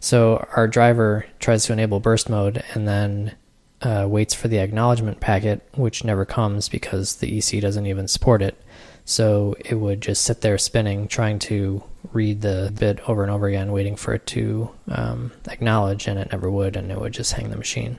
[0.00, 3.36] So our driver tries to enable burst mode and then
[3.82, 8.42] uh, waits for the acknowledgement packet, which never comes because the EC doesn't even support
[8.42, 8.56] it.
[9.04, 13.48] So it would just sit there spinning, trying to read the bit over and over
[13.48, 17.32] again, waiting for it to um, acknowledge, and it never would, and it would just
[17.32, 17.98] hang the machine.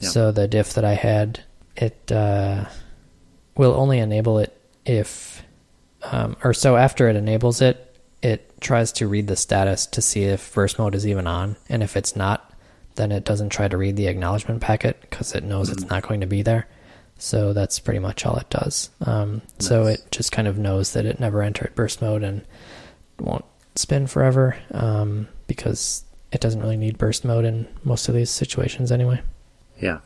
[0.00, 0.12] Yep.
[0.12, 1.40] So the diff that I had
[1.76, 2.66] it uh,
[3.56, 5.42] will only enable it if,
[6.04, 7.84] um, or so after it enables it,
[8.22, 11.82] it tries to read the status to see if burst mode is even on, and
[11.82, 12.47] if it's not,
[12.98, 15.78] then it doesn't try to read the acknowledgement packet because it knows mm-hmm.
[15.78, 16.68] it's not going to be there.
[17.16, 18.90] So that's pretty much all it does.
[19.00, 19.68] Um, nice.
[19.68, 22.44] So it just kind of knows that it never entered burst mode and
[23.18, 28.30] won't spin forever um, because it doesn't really need burst mode in most of these
[28.30, 29.22] situations anyway.
[29.80, 30.00] Yeah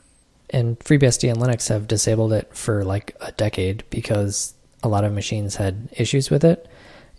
[0.52, 5.12] and FreeBSD and Linux have disabled it for like a decade because a lot of
[5.12, 6.68] machines had issues with it.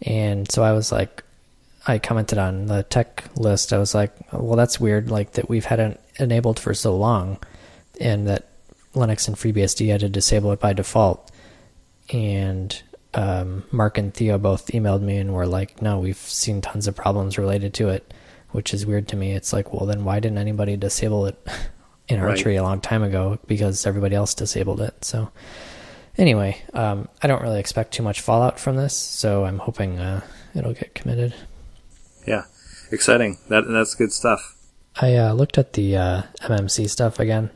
[0.04, 1.24] And so I was like,
[1.86, 3.74] I commented on the tech list.
[3.74, 7.40] I was like, well, that's weird, like that we've had it enabled for so long
[8.00, 8.48] and that
[8.94, 11.32] Linux and FreeBSD had to disable it by default.
[12.12, 12.82] And
[13.14, 16.96] um, Mark and Theo both emailed me and were like, no, we've seen tons of
[16.96, 18.14] problems related to it,
[18.52, 19.34] which is weird to me.
[19.34, 21.48] It's like, well, then why didn't anybody disable it
[22.08, 22.60] in Archery right.
[22.60, 25.04] a long time ago because everybody else disabled it.
[25.04, 25.32] So
[26.18, 30.22] anyway, um, I don't really expect too much fallout from this, so I'm hoping uh,
[30.56, 31.34] it'll get committed.
[32.26, 32.46] Yeah,
[32.92, 33.38] exciting.
[33.50, 34.56] That that's good stuff.
[35.02, 37.50] I uh, looked at the uh, MMC stuff again.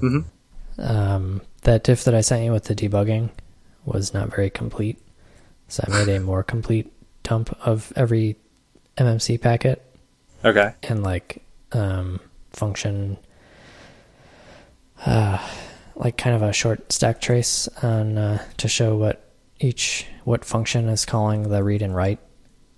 [0.00, 0.80] Mm-hmm.
[0.80, 3.30] Um, that diff that I sent you with the debugging
[3.84, 4.98] was not very complete,
[5.68, 6.92] so I made a more complete
[7.22, 8.36] dump of every
[8.98, 9.82] MMC packet.
[10.44, 10.74] Okay.
[10.82, 11.42] And like
[11.72, 12.20] um,
[12.52, 13.18] function
[15.04, 15.38] uh,
[15.94, 19.22] like kind of a short stack trace on uh, to show what
[19.60, 22.18] each what function is calling the read and write,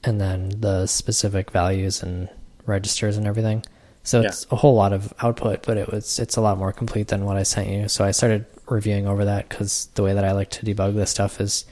[0.05, 2.29] and then the specific values and
[2.67, 3.65] registers and everything.
[4.03, 4.55] So it's yeah.
[4.55, 7.37] a whole lot of output, but it was it's a lot more complete than what
[7.37, 7.89] I sent you.
[7.89, 11.11] So I started reviewing over that because the way that I like to debug this
[11.11, 11.65] stuff is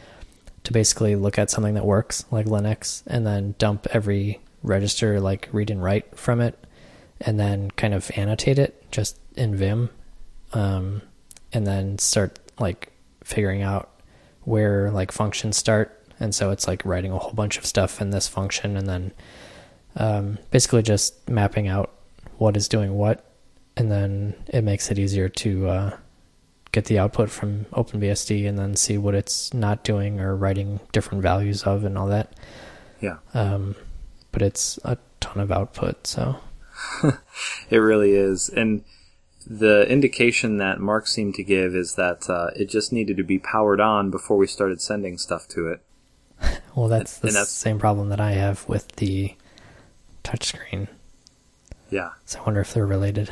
[0.65, 5.49] to basically look at something that works like Linux and then dump every register like
[5.53, 6.59] read and write from it
[7.21, 9.91] and then kind of annotate it just in Vim
[10.53, 11.03] um,
[11.53, 13.91] and then start like figuring out
[14.45, 15.93] where like functions start.
[16.18, 19.12] And so it's like writing a whole bunch of stuff in this function and then
[19.96, 21.92] um, basically just mapping out
[22.38, 23.24] what is doing what.
[23.76, 25.96] And then it makes it easier to uh,
[26.72, 31.22] get the output from OpenBSD and then see what it's not doing or writing different
[31.22, 32.33] values of and all that.
[33.00, 33.18] Yeah.
[33.35, 33.76] Um,
[34.33, 36.37] but it's a ton of output, so.
[37.70, 38.48] it really is.
[38.48, 38.85] And
[39.46, 43.38] the indication that Mark seemed to give is that uh, it just needed to be
[43.38, 45.81] powered on before we started sending stuff to it.
[46.75, 49.35] well, that's the that's, same problem that I have with the
[50.25, 50.88] touchscreen.
[51.90, 52.11] Yeah.
[52.25, 53.31] So I wonder if they're related.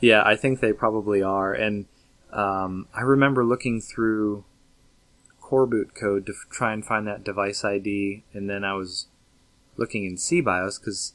[0.00, 1.52] Yeah, I think they probably are.
[1.52, 1.86] And
[2.32, 4.44] um, I remember looking through
[5.40, 9.08] coreboot code to f- try and find that device ID, and then I was
[9.76, 11.14] looking in SeaBIOS because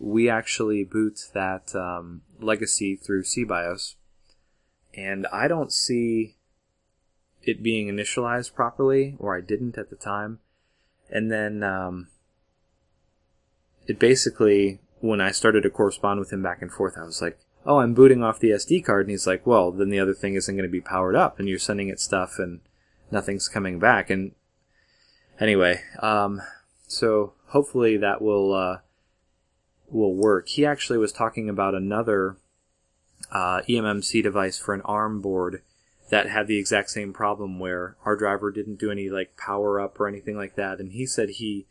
[0.00, 3.94] we actually boot that um, legacy through SeaBIOS,
[4.94, 6.36] and I don't see
[7.48, 10.38] it being initialized properly, or I didn't at the time.
[11.10, 12.08] And then um,
[13.86, 17.38] it basically, when I started to correspond with him back and forth, I was like,
[17.64, 20.34] "Oh, I'm booting off the SD card," and he's like, "Well, then the other thing
[20.34, 22.60] isn't going to be powered up, and you're sending it stuff, and
[23.10, 24.32] nothing's coming back." And
[25.40, 26.42] anyway, um,
[26.86, 28.78] so hopefully that will uh,
[29.90, 30.48] will work.
[30.48, 32.36] He actually was talking about another
[33.32, 35.62] uh, eMMC device for an ARM board
[36.10, 39.98] that had the exact same problem where our driver didn't do any like power up
[40.00, 41.66] or anything like that, and he said he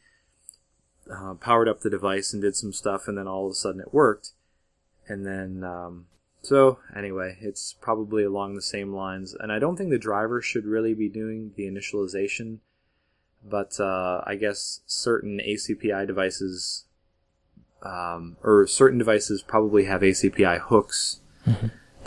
[1.12, 3.82] uh, powered up the device and did some stuff, and then all of a sudden
[3.82, 4.32] it worked,
[5.08, 6.06] and then um,
[6.42, 10.66] so anyway, it's probably along the same lines, and I don't think the driver should
[10.66, 12.60] really be doing the initialization,
[13.44, 16.86] but uh, I guess certain ACPI devices
[17.84, 21.20] um, or certain devices probably have ACPI hooks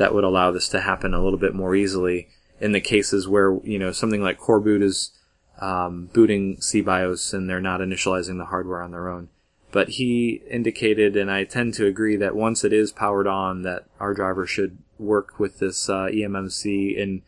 [0.01, 2.27] that would allow this to happen a little bit more easily
[2.59, 5.13] in the cases where you know something like coreboot is
[5.61, 9.29] um, booting SeaBIOS and they're not initializing the hardware on their own.
[9.73, 13.85] But he indicated, and I tend to agree, that once it is powered on, that
[14.01, 17.21] our driver should work with this uh, eMMC in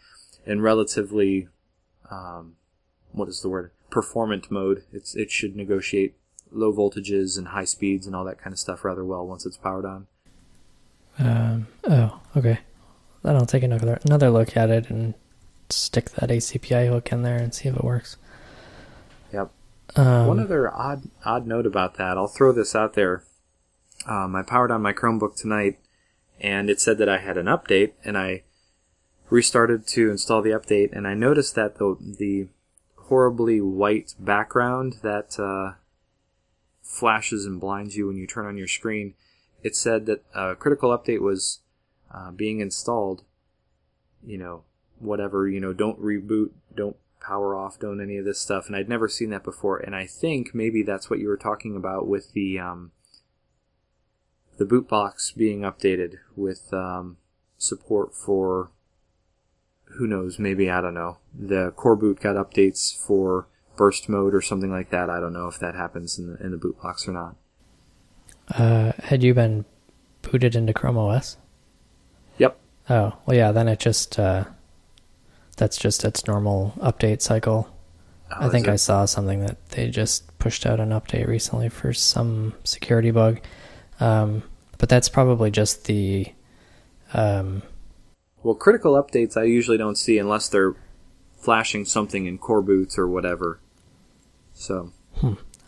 [0.46, 1.48] in relatively
[2.10, 2.56] um,
[3.12, 4.84] what is the word performant mode.
[4.94, 6.16] It's it should negotiate
[6.50, 9.58] low voltages and high speeds and all that kind of stuff rather well once it's
[9.58, 10.06] powered on.
[11.18, 12.58] Um, oh, okay.
[13.22, 15.14] Then I'll take another another look at it and
[15.70, 18.16] stick that ACPI hook in there and see if it works.
[19.32, 19.50] Yep.
[19.96, 23.24] Um, One other odd odd note about that, I'll throw this out there.
[24.06, 25.78] Um, I powered on my Chromebook tonight,
[26.40, 28.42] and it said that I had an update, and I
[29.30, 32.48] restarted to install the update, and I noticed that the the
[32.96, 35.76] horribly white background that uh,
[36.82, 39.14] flashes and blinds you when you turn on your screen,
[39.62, 41.60] it said that a critical update was
[42.12, 43.24] uh, being installed.
[44.24, 44.64] You know,
[44.98, 48.66] whatever, you know, don't reboot, don't power off, don't any of this stuff.
[48.66, 49.78] And I'd never seen that before.
[49.78, 52.92] And I think maybe that's what you were talking about with the um,
[54.58, 57.16] the boot box being updated with um,
[57.58, 58.70] support for
[59.96, 61.18] who knows, maybe I don't know.
[61.34, 63.46] The coreboot got updates for
[63.76, 65.10] burst mode or something like that.
[65.10, 67.36] I don't know if that happens in the in the boot box or not.
[68.48, 69.64] Uh, had you been
[70.22, 71.36] booted into Chrome OS?
[72.38, 72.58] Yep.
[72.90, 73.52] Oh, well, yeah.
[73.52, 74.44] Then it just uh,
[75.56, 77.68] that's just its normal update cycle.
[78.32, 78.68] Oh, I think?
[78.68, 83.40] I saw something that they just pushed out an update recently for some security bug.
[84.00, 84.42] Um,
[84.78, 86.26] but that's probably just the.
[87.14, 87.62] Um,
[88.42, 90.74] Well, critical updates I usually don't see unless they're
[91.38, 93.60] flashing something in coreboots or whatever.
[94.54, 94.92] So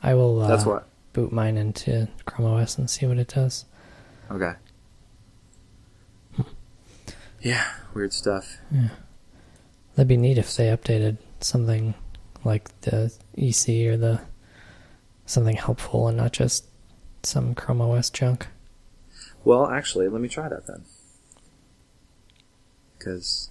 [0.03, 0.89] I will uh, that's what.
[1.15, 3.65] Boot mine into Chrome OS and see what it does.
[4.31, 4.53] Okay.
[7.41, 8.57] Yeah, weird stuff.
[8.73, 8.89] Yeah.
[9.95, 11.93] That'd be neat if they updated something
[12.43, 14.23] like the EC or the
[15.27, 16.65] something helpful and not just
[17.23, 18.47] some Chrome OS junk.
[19.45, 20.85] Well, actually, let me try that then.
[22.99, 23.51] Because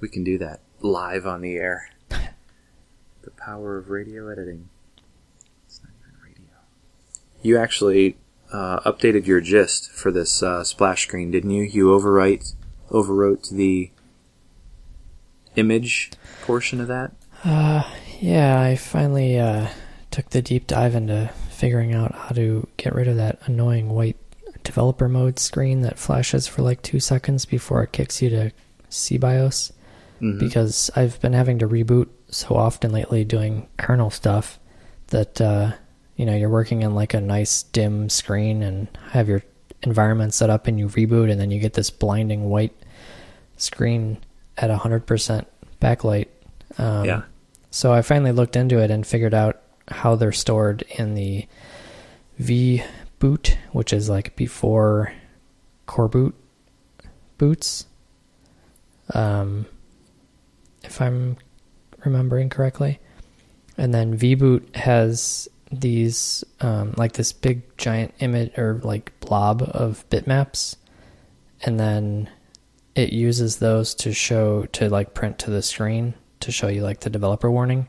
[0.00, 1.88] we can do that live on the air.
[2.08, 4.68] the power of radio editing.
[5.66, 6.52] It's not even radio.
[7.46, 8.16] You actually
[8.52, 11.62] uh, updated your gist for this uh, splash screen, didn't you?
[11.62, 12.54] You overwrite,
[12.90, 13.90] overwrote the
[15.54, 16.10] image
[16.42, 17.12] portion of that.
[17.44, 17.82] Uh,
[18.20, 19.68] yeah, I finally uh,
[20.10, 24.16] took the deep dive into figuring out how to get rid of that annoying white
[24.64, 28.52] developer mode screen that flashes for like two seconds before it kicks you to
[28.90, 29.72] SeaBIOS.
[30.20, 30.38] Mhm.
[30.38, 34.58] because I've been having to reboot so often lately doing kernel stuff
[35.08, 35.72] that uh,
[36.16, 39.42] you know you're working in like a nice dim screen and have your
[39.82, 42.74] environment set up and you reboot and then you get this blinding white
[43.56, 44.18] screen
[44.56, 45.46] at 100%
[45.80, 46.28] backlight.
[46.78, 47.22] Um, Yeah.
[47.70, 51.46] So I finally looked into it and figured out how they're stored in the
[52.38, 52.82] V
[53.18, 55.12] boot, which is like before
[55.86, 56.32] coreboot
[57.38, 57.86] boots.
[59.14, 59.66] Um,
[60.82, 61.36] if I'm
[62.04, 62.98] remembering correctly.
[63.76, 70.08] And then VBoot has these, um, like this big giant image or like blob of
[70.10, 70.76] bitmaps.
[71.62, 72.30] And then
[72.94, 77.00] it uses those to show, to like print to the screen to show you like
[77.00, 77.86] the developer warning.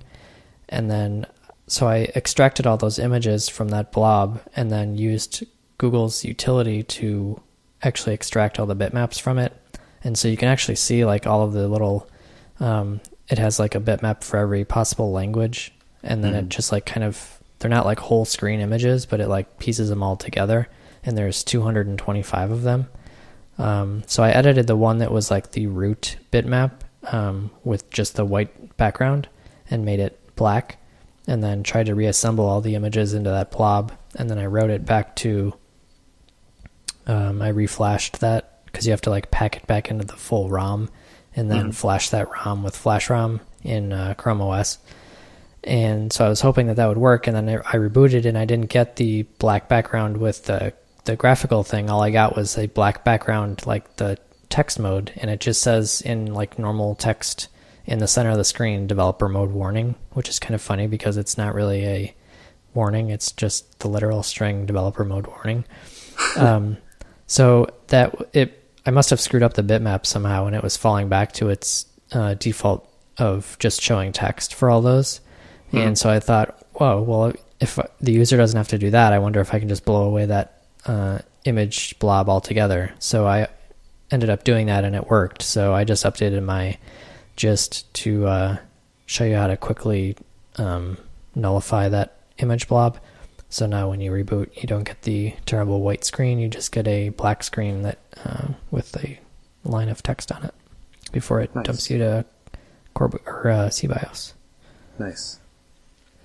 [0.70, 1.28] And then,
[1.68, 5.44] so I extracted all those images from that blob and then used
[5.78, 7.42] Google's utility to
[7.84, 9.54] actually extract all the bitmaps from it.
[10.04, 12.10] And so you can actually see like all of the little
[12.60, 16.50] um, it has like a bitmap for every possible language, and then it Mhm.
[16.50, 20.04] just like kind of they're not like whole screen images, but it like pieces them
[20.04, 20.68] all together.
[21.04, 22.88] And there's 225 of them.
[23.58, 26.72] Um, so I edited the one that was like the root bitmap
[27.12, 29.28] um, with just the white background
[29.70, 30.78] and made it black,
[31.28, 33.92] and then tried to reassemble all the images into that blob.
[34.16, 35.54] And then I wrote it back to.
[37.06, 40.50] Um, I reflashed that because you have to like pack it back into the full
[40.50, 40.90] ROM,
[41.36, 41.76] and then Mhm.
[41.76, 44.78] flash that ROM with flashrom in uh, Chrome OS.
[45.68, 48.38] And so I was hoping that that would work, and then I I rebooted, and
[48.38, 51.90] I didn't get the black background with the the graphical thing.
[51.90, 54.18] All I got was a black background, like the
[54.50, 57.50] text mode, and it just says in like normal text
[57.86, 61.18] in the center of the screen, developer mode warning, which is kind of funny because
[61.18, 62.16] it's not really a
[62.74, 65.66] warning; it's just the literal string developer mode warning.
[66.38, 66.78] um,
[67.26, 71.10] so that it, I must have screwed up the bitmap somehow, and it was falling
[71.10, 75.20] back to its uh, default of just showing text for all those.
[75.78, 75.88] Mhm.
[75.88, 79.20] And so I thought, whoa, well, if the user doesn't have to do that, I
[79.20, 82.92] wonder if I can just blow away that uh, image blob altogether.
[83.00, 83.48] So I
[84.12, 85.42] ended up doing that, and it worked.
[85.42, 86.78] So I just updated my
[87.36, 88.58] gist to uh,
[89.06, 90.16] show you how to quickly
[90.58, 90.98] um,
[91.36, 92.98] nullify that image blob.
[93.50, 96.38] So now when you reboot, you don't get the terrible white screen.
[96.40, 99.20] You just get a black screen that uh, with a
[99.64, 100.54] line of text on it
[101.12, 101.66] before it Nice.
[101.66, 102.26] dumps you to
[102.94, 104.34] Corb or uh, SeaBIOS.
[105.00, 105.40] Nice.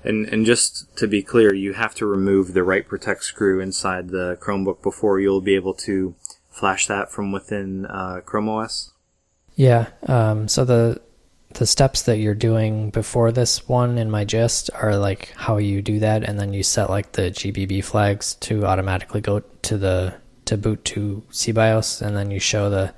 [0.05, 4.09] And and just to be clear, you have to remove the write protect screw inside
[4.09, 6.15] the Chromebook before you'll be able to
[6.51, 8.93] flash that from within uh, Chrome OS.
[9.55, 9.89] Yeah.
[10.07, 11.01] Um, so the
[11.55, 15.83] the steps that you're doing before this one in my gist are like how you
[15.83, 20.15] do that, and then you set like the GBB flags to automatically go to the
[20.47, 22.95] to boot to SeaBIOS, and then you show the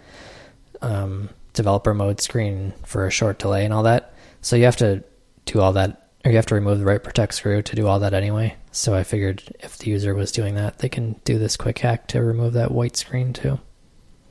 [0.80, 4.14] um, developer mode screen for a short delay and all that.
[4.40, 5.02] So you have to
[5.46, 8.14] do all that, you have to remove the write protect screw to do all that
[8.14, 8.56] anyway.
[8.72, 12.08] So I figured if the user was doing that, they can do this quick hack
[12.08, 13.60] to remove that white screen too.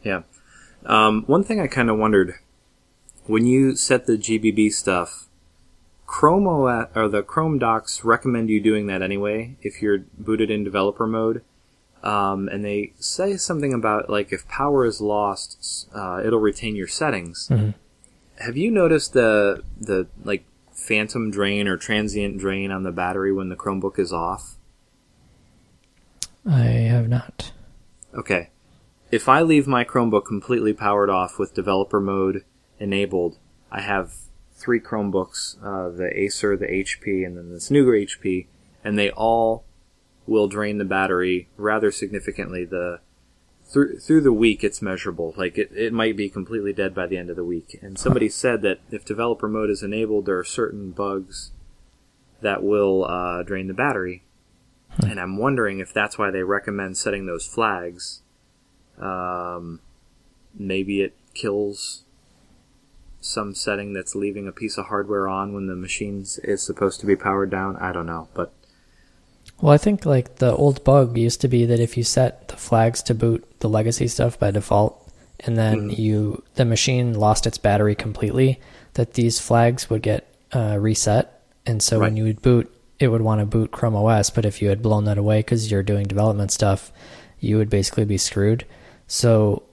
[0.03, 0.23] Yeah.
[0.85, 2.33] Um, one thing I kind of wondered
[3.25, 5.27] when you set the GBB stuff,
[6.05, 10.63] Chrome OS, or the Chrome docs recommend you doing that anyway if you're booted in
[10.63, 11.43] developer mode.
[12.03, 16.87] Um, and they say something about like if power is lost, uh, it'll retain your
[16.87, 17.47] settings.
[17.49, 17.75] Mhm.
[18.39, 20.43] Have you noticed the the like
[20.83, 24.57] phantom drain or transient drain on the battery when the Chromebook is off?
[26.45, 27.51] I have not.
[28.13, 28.49] Okay.
[29.11, 32.43] If I leave my Chromebook completely powered off with developer mode
[32.79, 33.37] enabled,
[33.71, 34.13] I have
[34.53, 38.47] three Chromebooks, uh, the Acer, the HP, and then this newer HP,
[38.83, 39.65] and they all
[40.25, 42.65] will drain the battery rather significantly.
[42.65, 42.99] The
[43.73, 45.33] through through the week, it's measurable.
[45.35, 47.79] Like it, it might be completely dead by the end of the week.
[47.81, 51.51] And somebody said that if developer mode is enabled, there are certain bugs
[52.41, 54.23] that will uh, drain the battery.
[54.99, 58.21] And I'm wondering if that's why they recommend setting those flags.
[58.99, 59.79] Um,
[60.53, 62.03] maybe it kills
[63.19, 67.07] some setting that's leaving a piece of hardware on when the machine is supposed to
[67.07, 67.75] be powered down.
[67.77, 68.53] I don't know, but
[69.63, 72.57] Well, I think like the old bug used to be that if you set the
[72.57, 75.09] flags to boot the legacy stuff by default,
[75.39, 75.97] and then Mhm.
[75.97, 78.59] you the machine lost its battery completely,
[78.95, 83.21] that these flags would get uh, reset, and so when you would boot, it would
[83.21, 84.29] want to boot Chrome OS.
[84.29, 86.91] But if you had blown that away because you're doing development stuff,
[87.39, 88.65] you would basically be screwed.
[89.07, 89.63] So,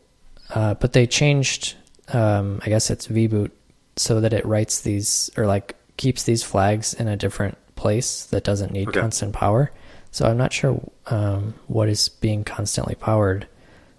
[0.55, 1.75] uh, but they changed.
[2.13, 3.51] Um, I guess it's vboot
[3.97, 8.45] so that it writes these or like keeps these flags in a different place that
[8.45, 9.01] doesn't need Okay.
[9.01, 9.73] constant power.
[10.11, 13.47] So I'm not sure um, what is being constantly powered.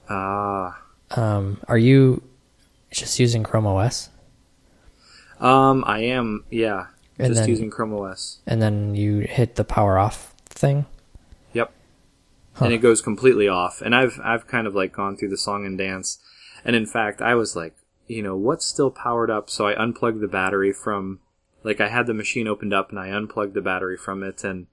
[0.10, 0.82] ah,
[1.12, 2.22] Um, are you
[2.92, 4.10] just using Chrome OS
[5.40, 6.88] um, I am, yeah,
[7.18, 8.40] And just then- using Chrome OS.
[8.46, 10.86] and then you hit the power off thing?
[11.54, 11.72] Yep.
[12.54, 12.66] Huh.
[12.66, 13.82] and it goes completely off.
[13.82, 16.20] And I've I've kind of like gone through the song and dance,
[16.64, 17.74] and in fact, I was like,
[18.08, 19.50] you know, what's still powered up?
[19.50, 21.20] So I unplugged the battery from,
[21.64, 24.68] like, I had the machine opened up and I unplugged the battery from it, and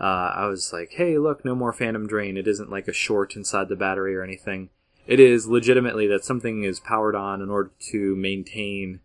[0.00, 2.36] uh, I was like, hey, look, no more phantom drain.
[2.36, 4.70] It isn't like a short inside the battery or anything.
[5.06, 9.00] It is legitimately that something is powered on in order to maintain,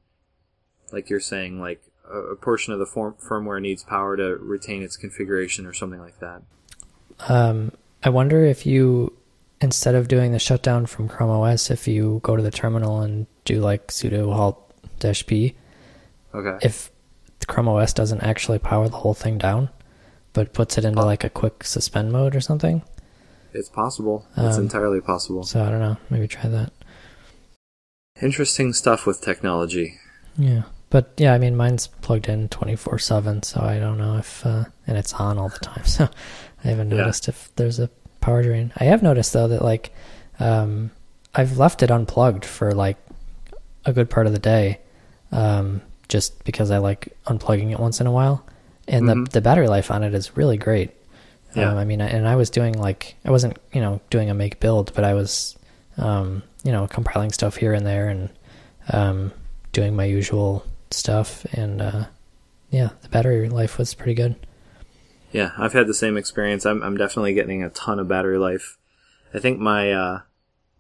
[0.92, 4.84] like you're saying, like a, a portion of the form- firmware needs power to retain
[4.84, 6.42] its configuration or something like that.
[7.28, 7.72] Um,
[8.04, 9.18] I wonder if you,
[9.62, 13.26] instead of doing the shutdown from Chrome OS, if you go to the terminal and
[13.46, 14.60] do like sudo halt
[15.00, 15.56] dash p,
[16.34, 16.58] Okay.
[16.66, 16.92] if
[17.48, 19.70] Chrome OS doesn't actually power the whole thing down,
[20.36, 22.84] but puts it into like a quick suspend mode or something.
[23.54, 24.28] It's possible.
[24.38, 25.44] It's Um, entirely possible.
[25.44, 25.98] So I don't know.
[26.12, 26.72] Maybe try that.
[28.22, 29.98] Interesting stuff with technology.
[30.38, 34.18] Yeah, but yeah, I mean, mine's plugged in twenty four seven, so I don't know
[34.18, 35.84] if uh, and it's on all the time.
[35.96, 36.10] So
[36.64, 36.98] I haven't Yeah.
[36.98, 37.90] noticed if there's a
[38.22, 38.72] power drain.
[38.78, 39.92] I have noticed though that like
[40.40, 40.92] um,
[41.34, 42.98] I've left it unplugged for like
[43.86, 44.80] a good part of the day,
[45.32, 48.46] um, just because I like unplugging it once in a while,
[48.88, 49.26] and Mhm.
[49.26, 50.92] the the battery life on it is really great.
[51.56, 51.72] Yeah.
[51.72, 54.60] Um, I mean, and I was doing like I wasn't you know doing a make
[54.60, 55.56] build, but I was
[55.98, 58.30] um, you know compiling stuff here and there and
[58.92, 59.32] um,
[59.72, 62.06] doing my usual stuff, and uh,
[62.70, 64.36] yeah, the battery life was pretty good.
[65.32, 66.66] Yeah, I've had the same experience.
[66.66, 68.78] I'm I'm definitely getting a ton of battery life.
[69.34, 70.20] I think my uh,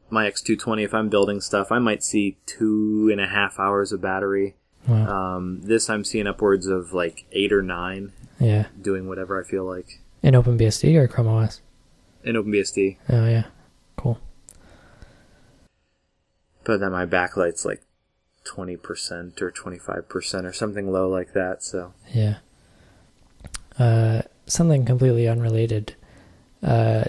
[0.09, 4.01] my X220, if I'm building stuff, I might see two and a half hours of
[4.01, 4.55] battery.
[4.87, 5.35] Wow.
[5.37, 9.63] Um, this I'm seeing upwards of like eight or nine, yeah, doing whatever I feel
[9.65, 11.61] like in OpenBSD or Chrome OS.
[12.23, 12.97] in OpenBSD.
[13.09, 13.45] Oh yeah,
[13.97, 14.19] cool.
[16.63, 17.81] But then my backlight's like
[18.43, 21.63] twenty percent or twenty five percent or something low like that.
[21.63, 22.37] So Yeah.
[23.77, 25.95] Uh, something completely unrelated.
[26.63, 27.03] Uh,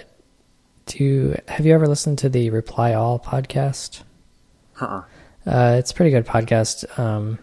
[0.85, 4.03] do you, have you ever listened to the Reply All podcast?
[4.79, 5.03] uh
[5.45, 6.99] Uh, it's a pretty good podcast.
[6.99, 7.39] Um,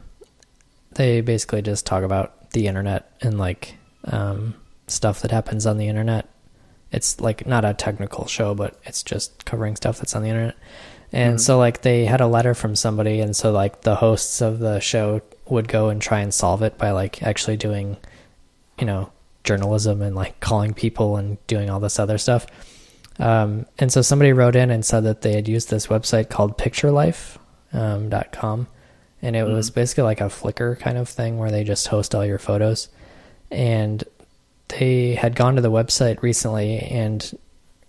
[0.95, 3.75] they basically just talk about the internet and like
[4.05, 4.55] um,
[4.87, 6.29] stuff that happens on the internet.
[6.93, 10.55] It's like not a technical show, but it's just covering stuff that's on the internet.
[11.13, 11.41] And Mhm.
[11.41, 14.81] so like they had a letter from somebody, and so like the hosts of the
[14.81, 17.97] show would go and try and solve it by like actually doing,
[18.79, 19.11] you know,
[19.45, 22.47] journalism and like calling people and doing all this other stuff.
[23.19, 26.59] Um, and so somebody wrote in and said that they had used this website called
[26.59, 27.37] PictureLife
[27.73, 28.67] um, dot com,
[29.25, 29.81] and it was mm-hmm.
[29.81, 32.91] basically like a Flickr kind of thing where they just host all your photos.
[33.51, 34.05] And
[34.69, 37.37] they had gone to the website recently, and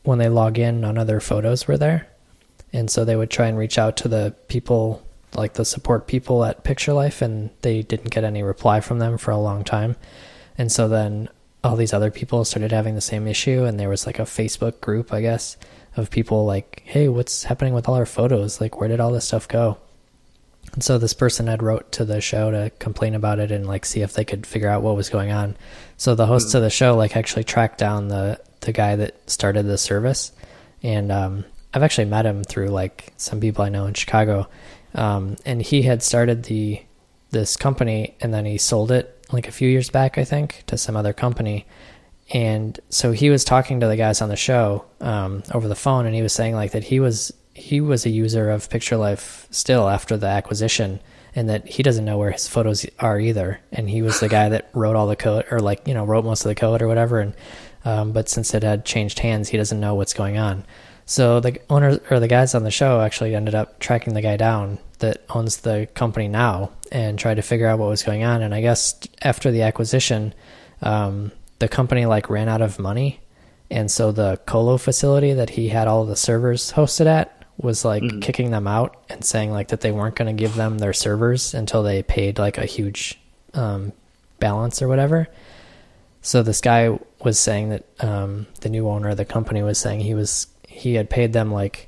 [0.04, 2.08] when they log in, none of their photos were there.
[2.72, 5.06] And so they would try and reach out to the people,
[5.36, 9.18] like the support people at Picture Life, and they didn't get any reply from them
[9.18, 9.98] for a long time.
[10.58, 11.28] And so then
[11.66, 14.80] all these other people started having the same issue, and there was like a Facebook
[14.80, 15.58] group, I guess,
[15.98, 18.62] of people like, "Hey, what's happening with all our photos?
[18.62, 19.80] Like, where did all this stuff go?"
[20.76, 23.86] And so this person had wrote to the show to complain about it and like
[23.86, 25.56] see if they could figure out what was going on.
[25.96, 29.64] So the hosts of the show like actually tracked down the the guy that started
[29.68, 30.32] the service,
[30.84, 34.50] and um, I've actually met him through like some people I know in Chicago,
[34.96, 36.82] um, and he had started the
[37.32, 40.78] this company and then he sold it like a few years back, I think, to
[40.78, 41.66] some other company.
[42.34, 46.06] And so he was talking to the guys on the show um, over the phone,
[46.06, 49.48] and he was saying like that he was he was a user of Picture Life
[49.50, 51.00] still after the acquisition,
[51.34, 53.62] and that he doesn't know where his photos are either.
[53.72, 56.26] And he was the guy that wrote all the code, or like you know wrote
[56.26, 57.22] most of the code or whatever.
[57.22, 57.34] And
[57.86, 60.66] um, but since it had changed hands, he doesn't know what's going on.
[61.06, 64.38] So the owner or the guys on the show actually ended up tracking the guy
[64.38, 68.42] down that owns the company now and tried to figure out what was going on.
[68.42, 70.34] And I guess after the acquisition,
[70.82, 73.22] um, the company like ran out of money,
[73.72, 78.04] and so the colo facility that he had all the servers hosted at was like
[78.22, 81.54] kicking them out and saying like that they weren't going to give them their servers
[81.54, 83.20] until they paid like a huge
[83.54, 83.94] um,
[84.40, 85.28] balance or whatever.
[86.22, 90.02] So this guy was saying that um, the new owner of the company was saying
[90.02, 91.88] he was he had paid them like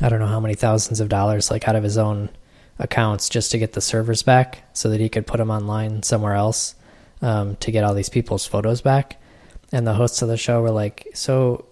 [0.00, 2.30] I don't know how many thousands of dollars like out of his own
[2.78, 6.34] accounts just to get the servers back so that he could put them online somewhere
[6.34, 6.74] else
[7.22, 9.20] um, to get all these people's photos back.
[9.72, 11.66] And the hosts of the show were like, "So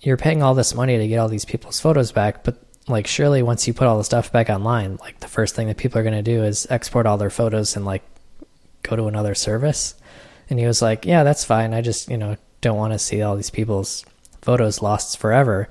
[0.00, 3.42] you're paying all this money to get all these people's photos back, but like surely
[3.42, 6.04] once you put all the stuff back online, like the first thing that people are
[6.04, 8.02] going to do is export all their photos and like
[8.82, 9.94] go to another service."
[10.50, 11.74] And he was like, "Yeah, that's fine.
[11.74, 14.04] I just, you know, don't want to see all these people's
[14.40, 15.68] photos lost forever."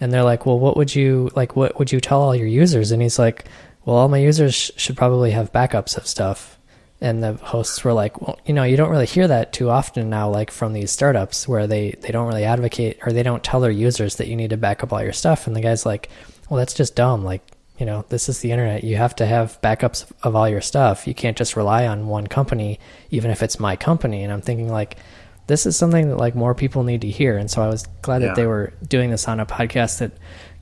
[0.00, 2.90] And they're like, "Well, what would you like what would you tell all your users?"
[2.90, 3.46] And he's like,
[3.84, 6.53] "Well, all my users sh- should probably have backups of stuff."
[7.04, 10.08] And the hosts were like, "Well, you know, you don't really hear that too often
[10.10, 13.60] now like from these startups where they they don't really advocate or they don't tell
[13.60, 16.08] their users that you need to back up all your stuff." And the guy's like,
[16.48, 17.22] "Well, that's just dumb.
[17.24, 17.42] Like,
[17.78, 18.84] you know, this is the internet.
[18.84, 21.06] You have to have backups of all your stuff.
[21.06, 22.78] You can't just rely on one company
[23.10, 24.96] even if it's my company." And I'm thinking like
[25.46, 28.22] this is something that like more people need to hear and so i was glad
[28.22, 28.28] Yeah.
[28.28, 30.12] that they were doing this on a podcast that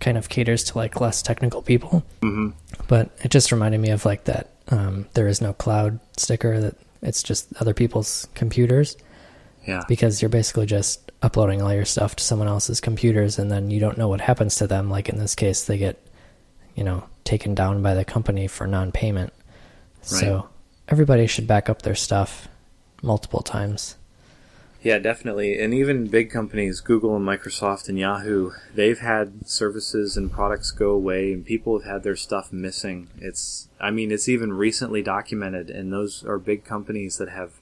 [0.01, 2.49] kind of caters to like less technical people hmm
[2.89, 6.77] but it just reminded me of like that um, there is no cloud sticker that
[7.03, 8.97] it's just other people's computers.
[9.65, 13.71] Yeah, because you're basically just uploading all your stuff to someone else's computers and then
[13.71, 14.91] you don't know what happens to them.
[14.91, 16.05] Like in this case they get
[16.75, 19.33] you know taken down by the company for non-payment.
[20.11, 20.21] Right.
[20.21, 20.49] so
[20.89, 22.49] everybody should back up their stuff
[23.03, 23.95] multiple times
[24.83, 25.61] Yeah, definitely.
[25.61, 30.91] And even big companies, Google and Microsoft and Yahoo, they've had services and products go
[30.91, 33.09] away and people have had their stuff missing.
[33.21, 37.61] It's, I mean, it's even recently documented and those are big companies that have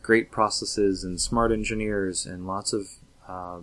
[0.00, 2.86] great processes and smart engineers and lots of
[3.26, 3.60] uh,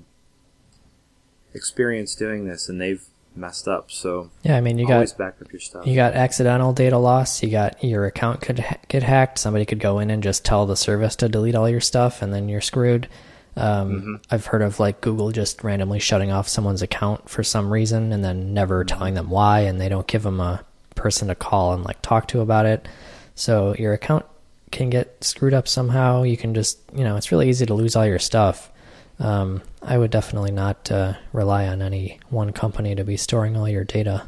[1.53, 3.05] experience doing this and they've
[3.37, 3.91] messed up.
[3.91, 5.85] So Yeah, I mean, you always got back up your stuff.
[5.87, 7.41] you got accidental data loss.
[7.43, 9.39] You got your account could ha- get hacked.
[9.39, 12.33] Somebody could go in and just tell the service to delete all your stuff, and
[12.33, 13.07] then you're screwed.
[13.55, 18.13] Um, I've heard of like Google just randomly shutting off someone's account for some reason,
[18.13, 20.63] and then never telling them why, and they don't give them a
[20.95, 22.87] person to call and like talk to about it.
[23.35, 24.25] So your account
[24.71, 26.23] can get screwed up somehow.
[26.23, 28.71] You can just, you know, it's really easy to lose all your stuff.
[29.19, 33.67] Um, I would definitely not uh, rely on any one company to be storing all
[33.67, 34.27] your data.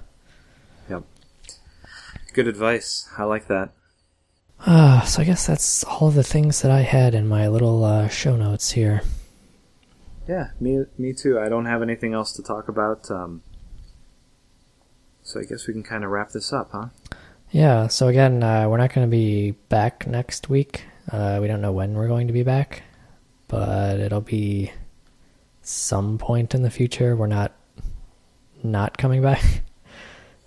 [0.90, 1.04] Yep.
[2.34, 3.08] Good advice.
[3.18, 3.72] I like that.
[4.66, 7.84] Uh, so I guess that's all of the things that I had in my little
[7.86, 9.02] uh, show notes here.
[10.28, 11.40] Yeah, me me too.
[11.40, 13.10] I don't have anything else to talk about.
[13.10, 13.42] Um,
[15.24, 16.88] so I guess we can kind of wrap this up, huh?
[17.52, 20.84] Yeah, so again, uh, we're not going to be back next week.
[21.12, 22.84] Uh, we don't know when we're going to be back,
[23.48, 24.72] but it'll be
[25.70, 27.16] some point in the future.
[27.16, 27.54] We're not
[28.64, 29.44] not coming back.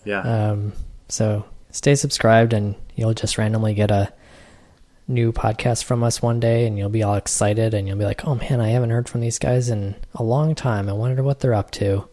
[0.04, 0.22] Yeah.
[0.22, 0.72] Um,
[1.08, 4.12] so stay subscribed, and you'll just randomly get a
[5.06, 8.26] new podcast from us one day, and you'll be all excited, and you'll be like,
[8.26, 10.88] "Oh man, I haven't heard from these guys in a long time.
[10.88, 12.08] I wonder what they're up to."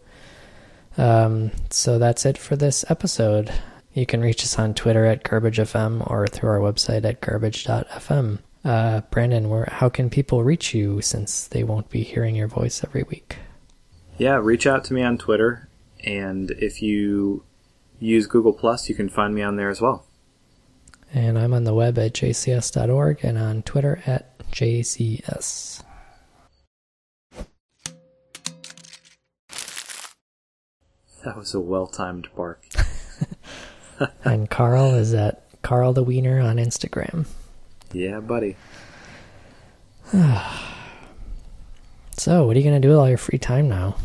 [0.96, 3.50] Um, so that's it for this episode.
[3.92, 8.38] You can reach us on Twitter at GarbageFM or through our website at garbage.fm.
[8.64, 12.84] Uh, Brandon, where how can people reach you since they won't be hearing your voice
[12.84, 13.38] every week?
[14.20, 15.70] yeah, reach out to me on Twitter,
[16.04, 17.42] and if you
[17.98, 20.04] use Google Plus, you can find me on there as well.
[21.14, 25.82] And I'm on the web at jcs.org and on Twitter at jcs.
[31.24, 32.62] That was a well-timed bark.
[34.24, 37.26] and Carl is at Carl the Wiener on Instagram.
[37.92, 38.56] Yeah, buddy.
[42.20, 43.96] So, what are you going to do with all your free time now?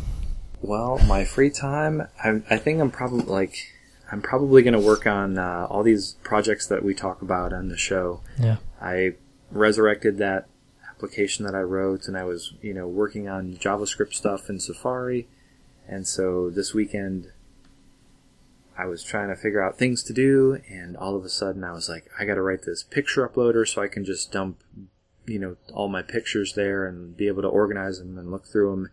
[0.62, 3.74] Well, my free time, I, I think I'm probably like,
[4.10, 7.68] I'm probably going to work on uh, all these projects that we talk about on
[7.68, 8.22] the show.
[8.38, 8.56] Yeah.
[8.80, 9.16] I
[9.50, 10.46] resurrected that
[10.88, 15.28] application that I wrote, and I was, you know, working on JavaScript stuff in Safari.
[15.86, 17.32] And so this weekend,
[18.78, 21.72] I was trying to figure out things to do, and all of a sudden, I
[21.72, 24.62] was like, I got to write this picture uploader so I can just dump,
[25.26, 28.70] you know, all my pictures there and be able to organize them and look through
[28.70, 28.90] them.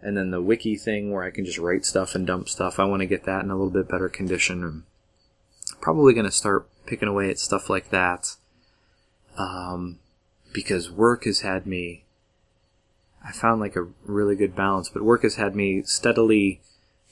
[0.00, 2.78] And then the wiki thing where I can just write stuff and dump stuff.
[2.78, 4.62] I want to get that in a little bit better condition.
[4.62, 4.84] I'm
[5.80, 8.36] probably going to start picking away at stuff like that
[9.36, 9.98] um,
[10.52, 12.04] because work has had me.
[13.26, 16.60] I found like a really good balance, but work has had me steadily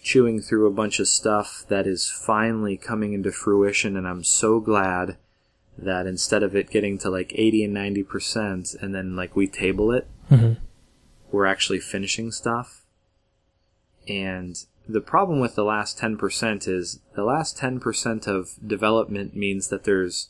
[0.02, 4.60] chewing through a bunch of stuff that is finally coming into fruition, and I'm so
[4.60, 5.16] glad
[5.78, 9.46] that instead of it getting to like 80 and 90 percent, and then like we
[9.46, 10.58] table it, Mhm.
[11.30, 12.84] we're actually finishing stuff.
[14.08, 14.56] And
[14.88, 20.28] the problem with the last 10% is the last 10% of development means that there's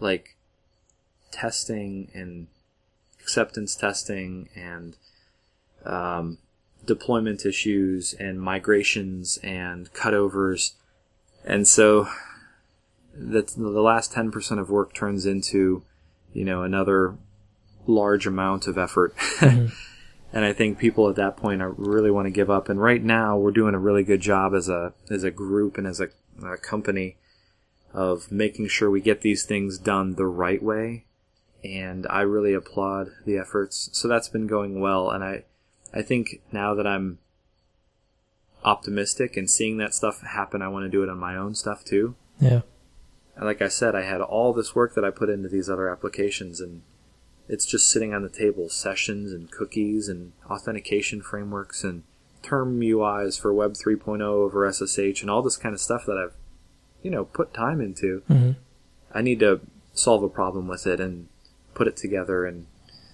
[0.00, 0.36] like
[1.30, 2.46] testing and
[3.20, 4.96] acceptance testing and
[5.84, 6.38] um,
[6.90, 10.72] deployment issues and migrations and cutovers.
[11.44, 12.08] And so
[13.14, 15.84] that's the last 10% of work turns into,
[16.32, 17.14] you know, another
[17.86, 19.16] large amount of effort.
[19.38, 19.66] Mm-hmm.
[20.32, 22.68] and I think people at that point are really want to give up.
[22.68, 25.86] And right now we're doing a really good job as a, as a group and
[25.86, 26.08] as a,
[26.44, 27.18] a company
[27.94, 31.04] of making sure we get these things done the right way.
[31.62, 33.90] And I really applaud the efforts.
[33.92, 35.08] So that's been going well.
[35.08, 35.44] And I,
[35.92, 37.18] I think now that I'm
[38.64, 41.84] optimistic and seeing that stuff happen, I want to do it on my own stuff
[41.84, 42.14] too.
[42.38, 42.62] Yeah.
[43.36, 45.88] And like I said, I had all this work that I put into these other
[45.88, 46.82] applications, and
[47.48, 52.02] it's just sitting on the table sessions and cookies and authentication frameworks and
[52.42, 56.34] term UIs for Web 3.0 over SSH and all this kind of stuff that I've,
[57.02, 58.22] you know, put time into.
[58.26, 58.52] hmm
[59.12, 59.60] I need to
[59.92, 61.26] solve a problem with it and
[61.74, 62.66] put it together and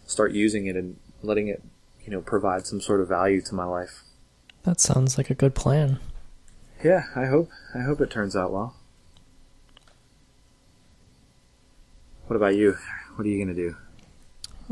[0.05, 1.62] start using it and letting it,
[2.07, 4.02] you know, provide some sort of value to my life.
[4.62, 5.98] That sounds like a good plan.
[6.82, 8.76] Yeah, I hope I hope it turns out well.
[12.26, 12.76] What about you?
[13.14, 13.76] What are you gonna do?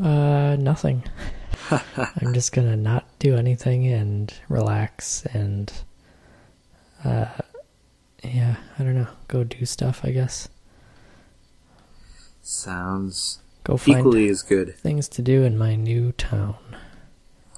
[0.01, 1.03] Uh, nothing.
[1.71, 5.71] I'm just gonna not do anything and relax and,
[7.03, 7.25] uh,
[8.23, 10.49] yeah, I don't know, go do stuff, I guess.
[12.41, 14.75] Sounds go find Equally as good.
[14.75, 16.55] things to do in my new town.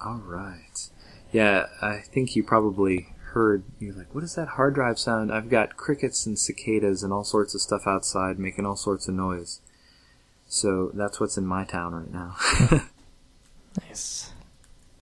[0.04, 0.88] All right.
[1.32, 3.64] Yeah, I think you probably heard.
[3.78, 5.32] You're like, what is that hard drive sound?
[5.32, 9.14] I've got crickets and cicadas and all sorts of stuff outside making all sorts of
[9.14, 9.60] noise.
[10.46, 12.36] So that's what's in my town right now.
[13.86, 14.17] Nice.